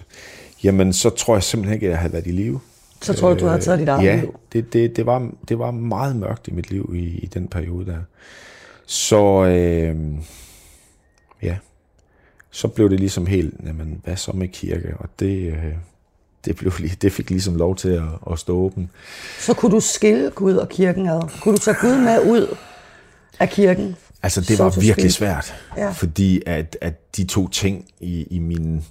[0.64, 2.60] jamen så tror jeg simpelthen ikke, at jeg havde været i live.
[3.02, 4.40] Så tror du, du havde taget dit eget ja, liv?
[4.54, 7.86] det, det, det, var, det var meget mørkt i mit liv i, i den periode
[7.86, 8.00] der.
[8.86, 9.96] Så øh,
[11.42, 11.58] ja,
[12.52, 14.94] så blev det ligesom helt, jamen, hvad så med kirke?
[15.00, 15.74] Og det, øh,
[16.46, 16.72] det, blev,
[17.02, 18.90] det fik ligesom lov til at, at stå åben.
[19.40, 21.42] Så kunne du skille Gud og kirken ad?
[21.42, 22.58] Kunne du tage Gud med ud
[23.40, 23.96] af kirken?
[24.24, 25.90] Altså, det var virkelig svært, ja.
[25.90, 28.86] fordi at, at de to ting i, i min...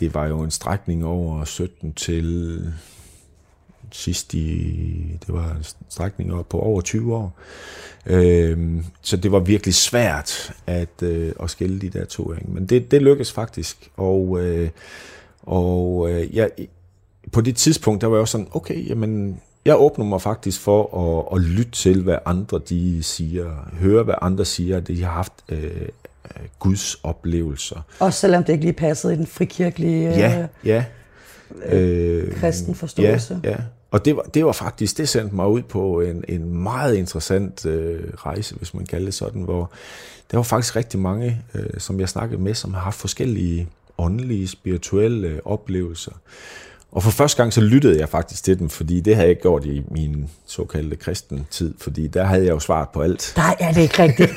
[0.00, 2.72] Det var jo en strækning over 17 til
[3.92, 7.38] sidst i, det var en strækning på over 20 år.
[8.06, 12.32] Øh, så det var virkelig svært at, øh, at skille de der to.
[12.32, 12.50] Ikke?
[12.50, 14.70] Men det, det lykkedes faktisk, og, øh,
[15.42, 16.50] og øh, jeg,
[17.32, 20.96] på det tidspunkt, der var jeg også sådan, okay, jamen, jeg åbner mig faktisk for
[21.32, 25.12] at, at lytte til, hvad andre de siger, høre, hvad andre siger, at de har
[25.12, 25.88] haft øh,
[26.58, 27.80] Guds oplevelser.
[27.98, 30.84] Også selvom det ikke lige passede i den frikirkelige ja, ja.
[31.64, 33.40] Øh, kristen forståelse.
[33.44, 33.56] Ja, ja.
[33.90, 37.66] Og det var, det var faktisk, det sendte mig ud på en, en meget interessant
[37.66, 39.70] øh, rejse, hvis man kalder det sådan, hvor
[40.30, 43.68] der var faktisk rigtig mange, øh, som jeg snakkede med, som har haft forskellige
[43.98, 46.12] åndelige, spirituelle oplevelser.
[46.92, 49.42] Og for første gang så lyttede jeg faktisk til dem, fordi det havde jeg ikke
[49.42, 53.32] gjort i min såkaldte kristen tid, fordi der havde jeg jo svaret på alt.
[53.36, 54.30] Nej, er det ikke rigtigt.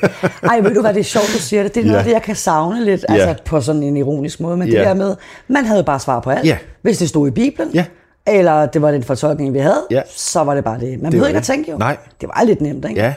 [0.44, 1.76] Ej, ved du hvad, det er sjovt, du siger det.
[1.76, 2.04] Det er noget, ja.
[2.04, 3.14] det, jeg kan savne lidt, ja.
[3.14, 4.78] altså på sådan en ironisk måde, men ja.
[4.78, 5.16] det der med,
[5.48, 6.46] man havde bare svar på alt.
[6.46, 6.58] Ja.
[6.82, 7.86] Hvis det stod i Bibelen, ja
[8.28, 10.02] eller det var den fortolkning, vi havde, ja.
[10.08, 11.02] så var det bare det.
[11.02, 11.78] Man behøvede ikke at tænke jo.
[11.78, 11.98] Nej.
[12.22, 13.02] Det var lidt nemt, ikke?
[13.02, 13.14] Ja.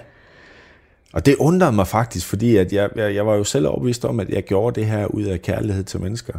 [1.12, 4.20] Og det undrede mig faktisk, fordi at jeg, jeg, jeg var jo selv overbevist om,
[4.20, 6.32] at jeg gjorde det her ud af kærlighed til mennesker.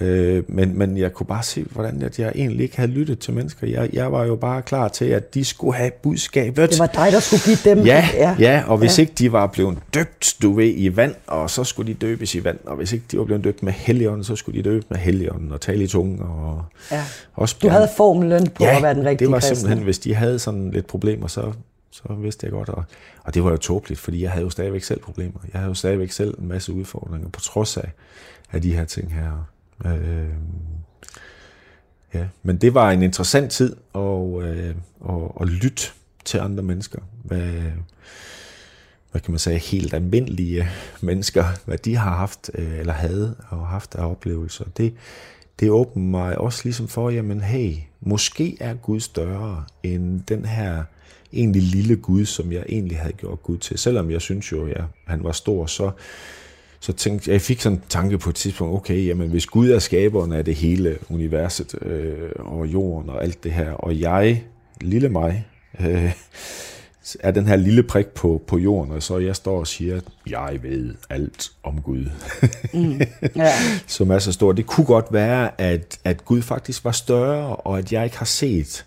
[0.00, 3.32] Øh, men, men jeg kunne bare se, hvordan at jeg egentlig ikke havde lyttet til
[3.32, 3.66] mennesker.
[3.66, 6.70] Jeg, jeg var jo bare klar til, at de skulle have budskabet.
[6.70, 7.86] Det var dig, der skulle give dem.
[7.86, 9.00] Ja, ja, ja og hvis ja.
[9.00, 12.44] ikke de var blevet døbt, du ved, i vand, og så skulle de døbes i
[12.44, 14.98] vand, og hvis ikke de var blevet døbt med helligånden, så skulle de døbes med
[14.98, 16.24] helligånden og tale i tunge.
[16.24, 17.04] Og ja.
[17.34, 19.56] også du havde formelen på ja, at være den rigtige det var kristne.
[19.56, 21.52] simpelthen, hvis de havde sådan lidt problemer, så,
[21.90, 22.68] så vidste jeg godt.
[22.68, 22.84] Og,
[23.24, 25.40] og det var jo tåbeligt, fordi jeg havde jo stadigvæk selv problemer.
[25.52, 27.92] Jeg havde jo stadigvæk selv en masse udfordringer, på trods af,
[28.52, 29.46] af de her ting her.
[29.84, 30.28] Øh,
[32.14, 32.26] ja.
[32.42, 34.74] Men det var en interessant tid at, øh,
[35.08, 35.82] at, at lytte
[36.24, 36.98] til andre mennesker.
[37.24, 37.52] Hvad,
[39.10, 40.68] hvad kan man sige, helt almindelige
[41.00, 44.64] mennesker, hvad de har haft, øh, eller havde og haft af oplevelser.
[44.76, 44.94] Det,
[45.60, 50.84] det åbner mig også ligesom for, jamen hey, måske er Gud større end den her
[51.32, 53.78] egentlig lille Gud, som jeg egentlig havde gjort Gud til.
[53.78, 55.90] Selvom jeg synes jo, ja, han var stor, så,
[56.80, 59.78] så tænkte jeg, fik sådan en tanke på et tidspunkt, okay, jamen hvis Gud er
[59.78, 64.44] skaberen af det hele universet øh, og jorden og alt det her, og jeg,
[64.80, 65.46] lille mig,
[65.80, 66.12] øh,
[67.20, 70.58] er den her lille prik på, på jorden, og så jeg står og siger, jeg
[70.62, 72.10] ved alt om Gud.
[72.74, 73.00] mm,
[73.36, 73.52] ja.
[73.86, 74.52] Som er så stor.
[74.52, 78.26] Det kunne godt være, at, at Gud faktisk var større, og at jeg ikke har
[78.26, 78.86] set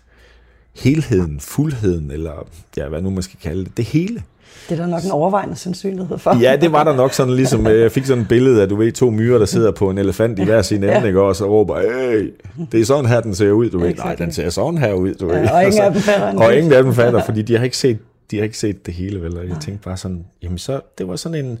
[0.74, 4.22] helheden, fuldheden, eller ja, hvad nu man skal kalde det, det hele.
[4.68, 6.40] Det er der nok en overvejende sandsynlighed for.
[6.40, 8.76] Ja, det var der nok sådan ligesom, øh, jeg fik sådan et billede af, du
[8.76, 11.18] ved, to myrer, der sidder på en elefant i hver sin ende, ja.
[11.18, 12.32] og så råber, hey,
[12.72, 13.94] det er sådan her, den ser ud, du ved.
[13.94, 15.36] Nej, den ser sådan her ud, du ved.
[15.36, 16.38] Ja, og ingen af dem fatter.
[16.38, 17.98] Og ingen af dem fatter, fordi de har ikke set,
[18.30, 19.38] de har ikke set det hele, vel?
[19.38, 21.58] Og jeg tænkte bare sådan, jamen så, det var sådan en,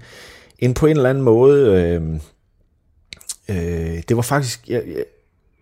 [0.58, 2.02] en på en eller anden måde, øh,
[3.48, 5.04] øh, det var faktisk, jeg, jeg,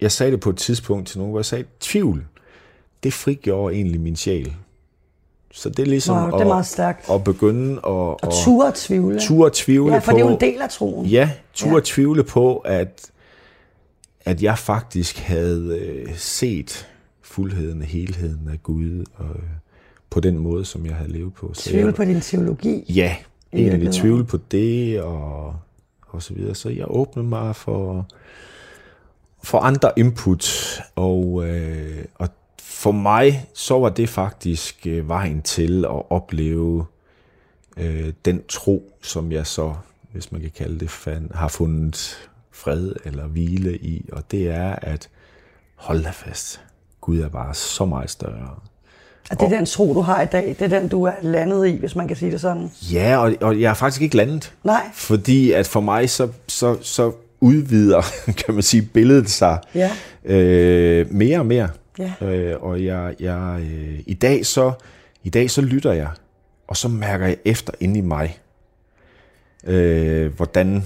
[0.00, 2.24] jeg sagde det på et tidspunkt til nogen, hvor jeg sagde, tvivl,
[3.02, 4.52] det frigjorde egentlig min sjæl.
[5.52, 7.08] Så det er ligesom wow, det er meget stærkt.
[7.08, 7.82] At, at begynde at...
[7.84, 9.20] Og ture tvivle.
[9.20, 11.06] Ture tvivle ja, for på, det er jo en del af troen.
[11.06, 11.80] Ja, ture ja.
[11.84, 13.10] tvivle på, at,
[14.24, 16.88] at jeg faktisk havde øh, set
[17.22, 19.42] fuldheden og helheden af Gud, og øh,
[20.10, 21.50] på den måde, som jeg havde levet på.
[21.54, 22.84] Så tvivl på din teologi?
[22.88, 23.16] Ja,
[23.52, 25.54] egentlig tvivl på det, og,
[26.08, 26.54] og så videre.
[26.54, 28.06] Så jeg åbnede mig for,
[29.42, 32.28] for andre input, og, øh, og
[32.78, 36.84] for mig, så var det faktisk øh, vejen til at opleve
[37.76, 39.74] øh, den tro, som jeg så,
[40.12, 44.08] hvis man kan kalde det, fan, har fundet fred eller hvile i.
[44.12, 45.08] Og det er at
[45.74, 46.60] holde dig fast.
[47.00, 48.54] Gud er bare så meget større.
[49.30, 50.56] Og det er den tro, du har i dag.
[50.58, 52.70] Det er den, du er landet i, hvis man kan sige det sådan.
[52.92, 54.54] Ja, og, og jeg er faktisk ikke landet.
[54.64, 54.82] Nej.
[54.94, 58.02] Fordi at for mig, så, så, så udvider,
[58.46, 59.90] kan man sige, billedet sig ja.
[60.24, 61.68] øh, mere og mere.
[61.98, 62.12] Ja.
[62.20, 64.72] Øh, og jeg, jeg, øh, i, dag så,
[65.24, 66.10] i dag så lytter jeg,
[66.66, 68.38] og så mærker jeg efter inde i mig,
[69.64, 70.82] øh, hvordan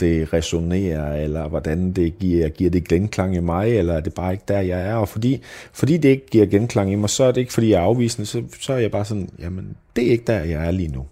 [0.00, 4.32] det resonerer, eller hvordan det giver, giver det genklang i mig, eller er det bare
[4.32, 4.94] ikke der, jeg er.
[4.94, 5.42] Og fordi,
[5.72, 8.26] fordi det ikke giver genklang i mig, så er det ikke, fordi jeg er afvisende,
[8.26, 11.06] så, så er jeg bare sådan, jamen, det er ikke der, jeg er lige nu.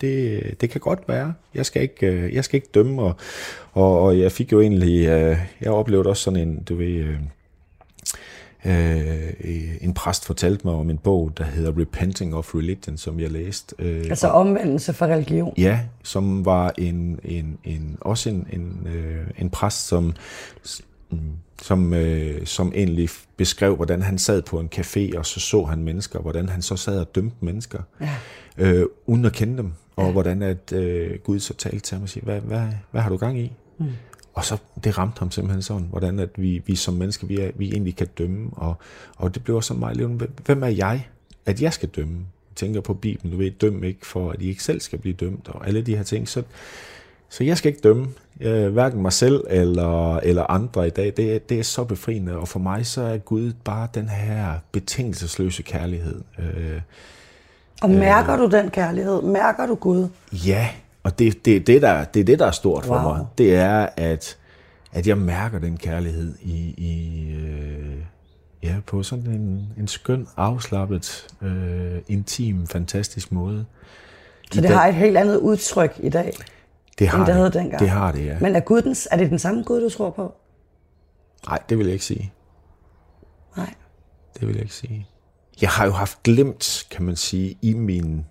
[0.00, 1.34] Det, det kan godt være.
[1.54, 3.14] Jeg skal ikke, øh, jeg skal ikke dømme, og,
[3.72, 7.16] og, og jeg fik jo egentlig, øh, jeg oplevede også sådan en, du ved, øh,
[8.64, 9.32] Øh,
[9.80, 13.74] en præst fortalte mig om en bog, der hedder Repenting of Religion, som jeg læste.
[13.78, 15.54] Øh, altså omvendelse for religion?
[15.58, 20.14] Ja, som var en, en, en også en, en, øh, en præst, som,
[21.62, 25.84] som, øh, som egentlig beskrev, hvordan han sad på en café, og så så han
[25.84, 28.10] mennesker, hvordan han så sad og dømte mennesker, ja.
[28.58, 30.12] øh, uden at kende dem, og ja.
[30.12, 33.16] hvordan at øh, Gud så talte til ham og siger, hvad, hvad, hvad har du
[33.16, 33.52] gang i?
[33.78, 33.86] Mm.
[34.34, 37.50] Og så det ramte ham simpelthen sådan, hvordan at vi, vi som mennesker, vi, er,
[37.54, 38.50] vi egentlig kan dømme.
[38.52, 38.74] Og,
[39.16, 40.26] og det blev sådan meget levende.
[40.44, 41.08] Hvem er jeg,
[41.46, 42.14] at jeg skal dømme?
[42.50, 45.14] Jeg tænker på Bibelen, du ved, døm ikke for, at I ikke selv skal blive
[45.14, 46.28] dømt, og alle de her ting.
[46.28, 46.42] Så,
[47.28, 48.08] så jeg skal ikke dømme,
[48.40, 51.12] jeg, hverken mig selv eller, eller andre i dag.
[51.16, 55.62] Det, det er så befriende, og for mig så er Gud bare den her betingelsesløse
[55.62, 56.20] kærlighed.
[56.38, 56.80] Øh,
[57.82, 59.22] og mærker øh, du den kærlighed?
[59.22, 60.08] Mærker du Gud?
[60.32, 60.68] Ja,
[61.02, 62.98] og det, det, det, der, det er det, der er stort wow.
[62.98, 63.26] for mig.
[63.38, 64.36] Det er, at,
[64.92, 67.96] at jeg mærker den kærlighed i, i øh,
[68.62, 73.64] ja, på sådan en, en skøn, afslappet, øh, intim, fantastisk måde.
[74.52, 76.32] Så det har et helt andet udtryk i dag,
[76.98, 77.80] det har end det havde dengang?
[77.80, 78.38] Det har det, ja.
[78.40, 80.34] Men er, Gud den, er det den samme Gud, du tror på?
[81.46, 82.32] Nej, det vil jeg ikke sige.
[83.56, 83.74] Nej.
[84.40, 85.06] Det vil jeg ikke sige.
[85.60, 88.26] Jeg har jo haft glemt, kan man sige, i min...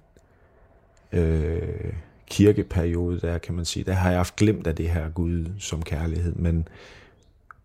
[1.11, 1.93] Øh,
[2.31, 5.83] kirkeperiode, der kan man sige, der har jeg haft glemt af det her Gud som
[5.83, 6.67] kærlighed, men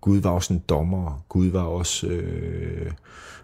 [0.00, 2.90] Gud var også en dommer, Gud var også øh,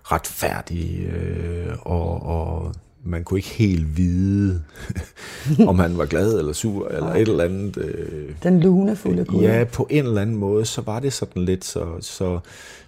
[0.03, 4.63] retfærdig, øh, og, og man kunne ikke helt vide,
[5.69, 7.77] om han var glad eller sur, eller et eller andet.
[7.77, 9.43] Øh, Den lunefulde Gud.
[9.43, 11.87] Ja, på en eller anden måde, så var det sådan lidt så...
[12.01, 12.39] så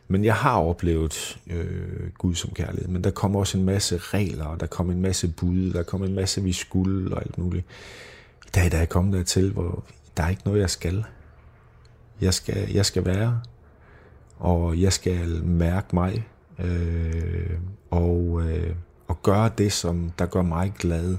[0.08, 4.44] men jeg har oplevet øh, Gud som kærlighed, men der kom også en masse regler,
[4.44, 7.64] og der kom en masse bud, der kom en masse, vi skulle, og alt muligt
[8.54, 9.84] dag, der er kommet dertil, hvor
[10.16, 11.04] der er ikke noget, jeg skal.
[12.20, 13.40] Jeg skal, jeg skal være,
[14.38, 16.28] og jeg skal mærke mig,
[16.58, 17.58] øh,
[17.90, 18.74] og, øh,
[19.08, 21.16] og gøre det, som der gør mig glad,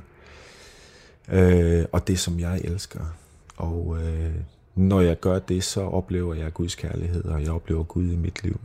[1.29, 3.15] øh, og det, som jeg elsker.
[3.57, 4.36] Og øh,
[4.75, 8.43] når jeg gør det, så oplever jeg Guds kærlighed, og jeg oplever Gud i mit
[8.43, 8.59] liv.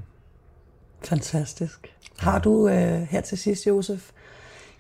[1.05, 1.95] Fantastisk.
[2.19, 4.11] Har du øh, her til sidst, Josef,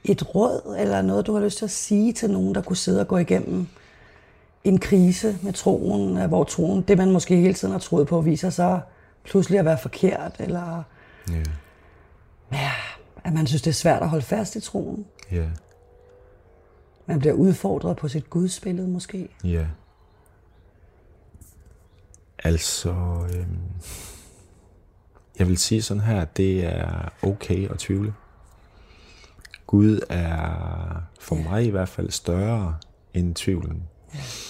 [0.04, 3.00] et råd, eller noget, du har lyst til at sige til nogen, der kunne sidde
[3.00, 3.66] og gå igennem
[4.64, 8.50] en krise med troen, hvor troen, det man måske hele tiden har troet på, viser
[8.50, 8.80] sig
[9.24, 10.82] pludselig at være forkert, eller
[11.32, 11.46] yeah.
[12.52, 12.72] ja,
[13.24, 15.06] at man synes, det er svært at holde fast i troen.
[15.32, 15.48] Yeah.
[17.06, 19.28] Man bliver udfordret på sit gudsbillede måske.
[19.44, 19.48] Ja.
[19.48, 19.66] Yeah.
[22.38, 22.90] Altså,
[23.34, 23.58] øhm,
[25.38, 28.14] jeg vil sige sådan her, at det er okay at tvivle.
[29.66, 31.50] Gud er for yeah.
[31.50, 32.76] mig i hvert fald større
[33.14, 33.82] end tvivlen.
[34.14, 34.49] Yeah.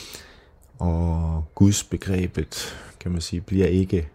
[0.81, 4.09] Og Guds begrebet, kan man sige, bliver ikke,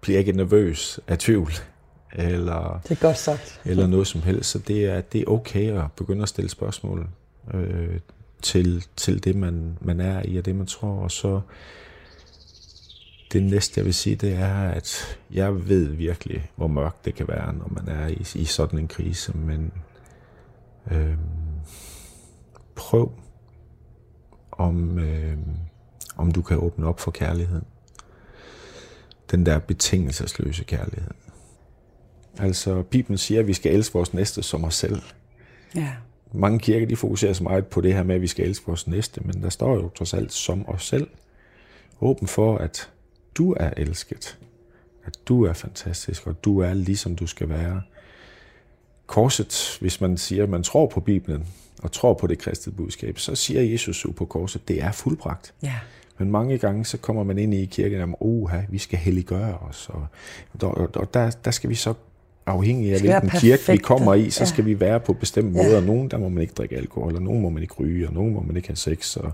[0.00, 1.52] bliver ikke nervøs af tvivl.
[2.12, 3.60] Eller, det er godt sagt.
[3.64, 4.50] Eller noget som helst.
[4.50, 7.08] Så det er, det er okay at begynde at stille spørgsmål
[7.54, 8.00] øh,
[8.42, 11.02] til, til det, man, man er i, og det, man tror.
[11.02, 11.40] Og så
[13.32, 17.28] det næste, jeg vil sige, det er, at jeg ved virkelig, hvor mørkt det kan
[17.28, 19.36] være, når man er i, i sådan en krise.
[19.36, 19.72] Men
[20.90, 21.16] øh,
[22.74, 23.12] prøv
[24.52, 25.36] om, øh,
[26.16, 27.64] om du kan åbne op for kærligheden.
[29.30, 31.10] Den der betingelsesløse kærlighed.
[32.38, 35.02] Altså, Bibelen siger, at vi skal elske vores næste som os selv.
[35.74, 35.92] Ja.
[36.32, 38.86] Mange kirker, de fokuserer så meget på det her med, at vi skal elske vores
[38.86, 41.08] næste, men der står jo trods alt som os selv.
[42.00, 42.90] Åben for, at
[43.34, 44.38] du er elsket.
[45.04, 47.82] At du er fantastisk, og du er ligesom du skal være.
[49.06, 51.46] Korset, hvis man siger, at man tror på Bibelen,
[51.82, 55.54] og tror på det kristne budskab, så siger Jesus jo på korset, det er fuldbragt.
[55.62, 55.74] Ja.
[56.18, 59.90] Men mange gange, så kommer man ind i kirken og oha, vi skal helliggøre os.
[59.92, 60.06] Og,
[60.62, 61.94] og, og der, der skal vi så
[62.46, 64.44] afhængig af hvilken kirke vi kommer i, så ja.
[64.44, 65.64] skal vi være på bestemte ja.
[65.64, 65.80] måder.
[65.80, 68.32] Nogle, der må man ikke drikke alkohol, og nogle må man ikke ryge, og nogle
[68.32, 69.32] må man ikke have sex, og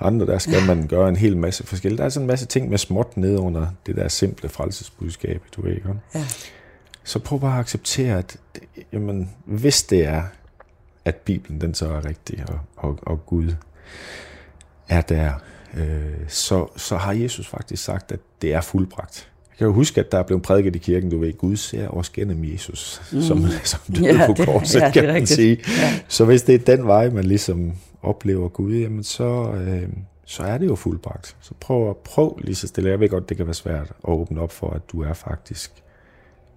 [0.00, 0.74] andre, der skal ja.
[0.74, 1.98] man gøre en hel masse forskellige.
[1.98, 5.62] Der er sådan en masse ting med småt ned under det der simple frelsesbudskab, du
[5.62, 5.88] ved ikke?
[6.14, 6.24] Ja.
[7.04, 8.36] Så prøv bare at acceptere, at
[8.92, 10.22] jamen, hvis det er,
[11.04, 13.54] at Bibelen den så er rigtig, og, og, og Gud
[14.88, 15.32] er der,
[15.76, 19.30] øh, så, så har Jesus faktisk sagt, at det er fuldbragt.
[19.50, 21.88] Jeg kan jo huske, at der er blevet prædiket i kirken, du ved, Gud ser
[21.88, 23.22] os gennem Jesus, mm.
[23.22, 25.58] som, som døde ja, på korset, ja, kan man sige.
[25.68, 26.00] Ja.
[26.08, 27.72] Så hvis det er den vej, man ligesom
[28.02, 29.88] oplever Gud, jamen så, øh,
[30.24, 31.36] så er det jo fuldbragt.
[31.40, 32.90] Så prøv, at prøv lige så stille.
[32.90, 35.72] Jeg ved godt, det kan være svært at åbne op for, at du er faktisk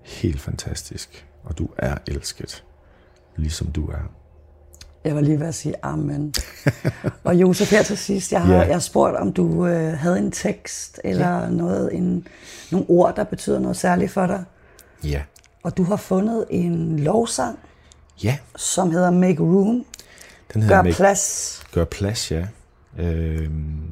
[0.01, 2.63] helt fantastisk, og du er elsket,
[3.35, 4.11] ligesom du er.
[5.07, 6.33] Jeg var lige ved at sige amen.
[7.23, 8.67] og Josef, her til sidst, jeg har, yeah.
[8.67, 11.53] jeg har spurgt, om du øh, havde en tekst, eller yeah.
[11.53, 12.27] noget, en,
[12.71, 14.43] nogle ord, der betyder noget særligt for dig.
[15.03, 15.09] Ja.
[15.09, 15.21] Yeah.
[15.63, 17.59] Og du har fundet en lovsang,
[18.23, 18.27] ja.
[18.27, 18.37] Yeah.
[18.55, 19.85] som hedder Make Room.
[20.53, 21.63] Den hedder Gør make, plads.
[21.73, 22.47] Gør plads, ja.
[22.97, 23.91] Øhm,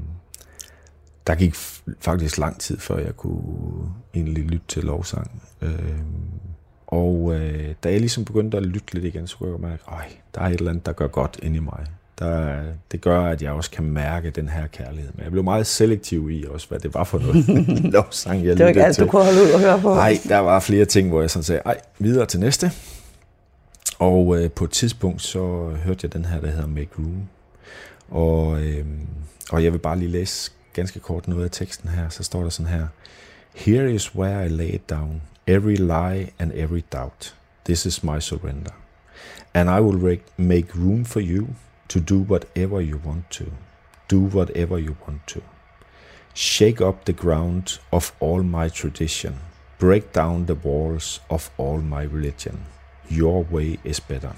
[1.28, 1.56] der gik
[2.00, 5.42] faktisk lang tid, før jeg kunne egentlig lytte til lovsang.
[5.62, 6.40] Øhm,
[6.88, 10.18] og øh, da jeg ligesom begyndte at lytte lidt igen, så kunne jeg mærke, at
[10.36, 11.86] der er et eller andet, der gør godt ind i mig.
[12.20, 12.62] Der,
[12.92, 15.12] det gør, at jeg også kan mærke den her kærlighed.
[15.16, 17.46] Men jeg blev meget selektiv i også, hvad det var for noget
[17.94, 19.96] lovsang, jeg Det var ikke alt, du kunne holde ud og høre på.
[19.96, 22.72] Nej, der var flere ting, hvor jeg sådan sagde, ej, videre til næste.
[24.00, 27.28] Og øh, på et tidspunkt, så hørte jeg den her, der hedder Make Room.
[28.10, 28.86] Og, øh,
[29.52, 32.10] og jeg vil bare lige læse ganske kort noget af teksten her.
[32.10, 32.88] Så står der sådan her.
[33.56, 37.34] Here is where I lay it down every lie and every doubt.
[37.66, 38.74] This is my surrender.
[39.54, 41.56] And I will make room for you
[41.88, 43.52] to do whatever you want to.
[44.08, 45.42] Do whatever you want to.
[46.34, 49.36] Shake up the ground of all my tradition.
[49.80, 52.66] Break down the walls of all my religion.
[53.10, 54.34] Your way is better.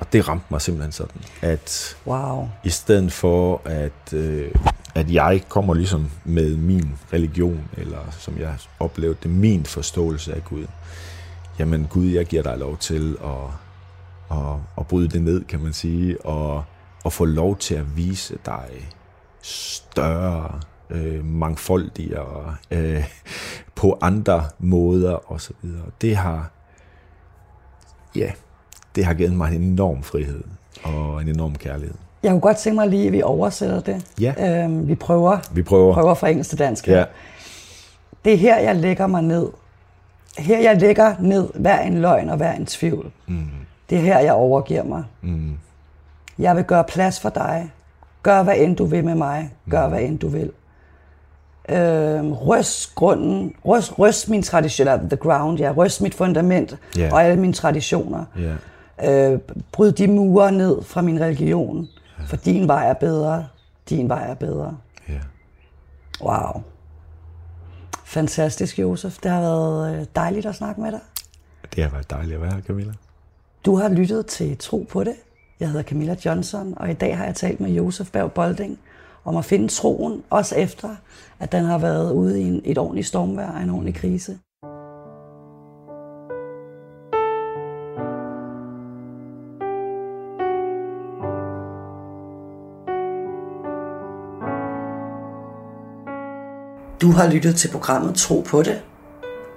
[0.00, 2.48] Og det ramte mig simpelthen sådan, at wow.
[2.64, 4.54] i stedet for at øh,
[4.94, 10.44] at jeg kommer ligesom med min religion, eller som jeg oplevede det, min forståelse af
[10.44, 10.66] Gud.
[11.58, 15.72] Jamen Gud, jeg giver dig lov til at, at, at bryde det ned, kan man
[15.72, 16.64] sige, og
[17.04, 18.68] og få lov til at vise dig
[19.42, 20.60] større,
[20.90, 23.04] øh, mangfoldigere, øh,
[23.74, 25.56] på andre måder osv.
[26.00, 26.50] Det har,
[28.16, 28.32] ja,
[28.94, 30.44] det har givet mig en enorm frihed
[30.82, 31.94] og en enorm kærlighed.
[32.22, 34.06] Jeg kunne godt tænke mig lige, at vi oversætter det.
[34.20, 34.62] Ja.
[34.64, 35.38] Øhm, vi prøver.
[35.52, 35.94] Vi prøver.
[35.94, 36.88] Prøver fra engelsk til dansk.
[36.88, 37.04] Ja.
[38.24, 39.48] Det er her, jeg lægger mig ned.
[40.38, 43.10] Her, jeg lægger ned hver en løgn og hver en tvivl.
[43.26, 43.44] Mm.
[43.90, 45.04] Det er her, jeg overgiver mig.
[45.22, 45.52] Mm.
[46.38, 47.72] Jeg vil gøre plads for dig.
[48.22, 49.50] Gør, hvad end du vil med mig.
[49.70, 49.92] Gør, mm.
[49.92, 50.50] hvad end du vil.
[51.68, 57.12] Øhm, røst grunden, røst, røst min tradition, the ground, ja, røst mit fundament yeah.
[57.12, 58.24] og alle mine traditioner.
[58.38, 59.32] Yeah.
[59.32, 59.38] Øh,
[59.72, 61.88] bryd de mure ned fra min religion.
[62.26, 63.46] For din vej er bedre.
[63.88, 64.78] Din vej er bedre.
[65.08, 65.20] Ja.
[66.22, 66.62] Wow.
[68.04, 69.18] Fantastisk, Josef.
[69.18, 71.00] Det har været øh, dejligt at snakke med dig.
[71.74, 72.92] Det har været dejligt at være her, Camilla.
[73.64, 75.14] Du har lyttet til Tro på det.
[75.60, 78.78] Jeg hedder Camilla Johnson, og i dag har jeg talt med Josef Berg Bolding
[79.24, 80.96] om at finde troen, også efter,
[81.38, 84.38] at den har været ude i en, et ordentligt stormvejr og en ordentlig krise.
[97.00, 98.82] Du har lyttet til programmet Tro på det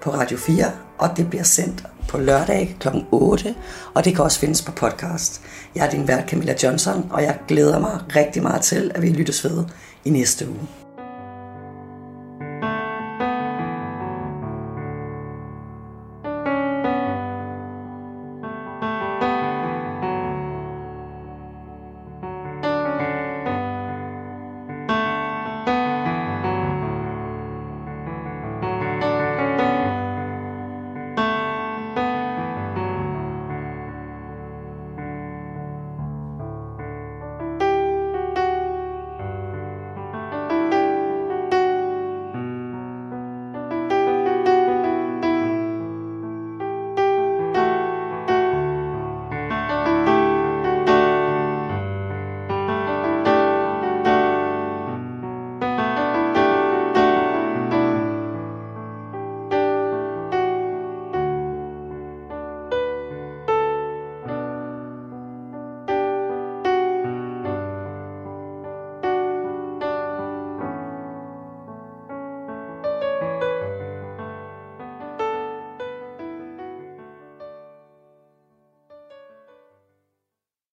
[0.01, 2.87] på Radio 4, og det bliver sendt på lørdag kl.
[3.11, 3.55] 8,
[3.93, 5.41] og det kan også findes på podcast.
[5.75, 9.09] Jeg er din vært Camilla Johnson, og jeg glæder mig rigtig meget til, at vi
[9.09, 9.63] lyttes ved
[10.05, 10.82] i næste uge.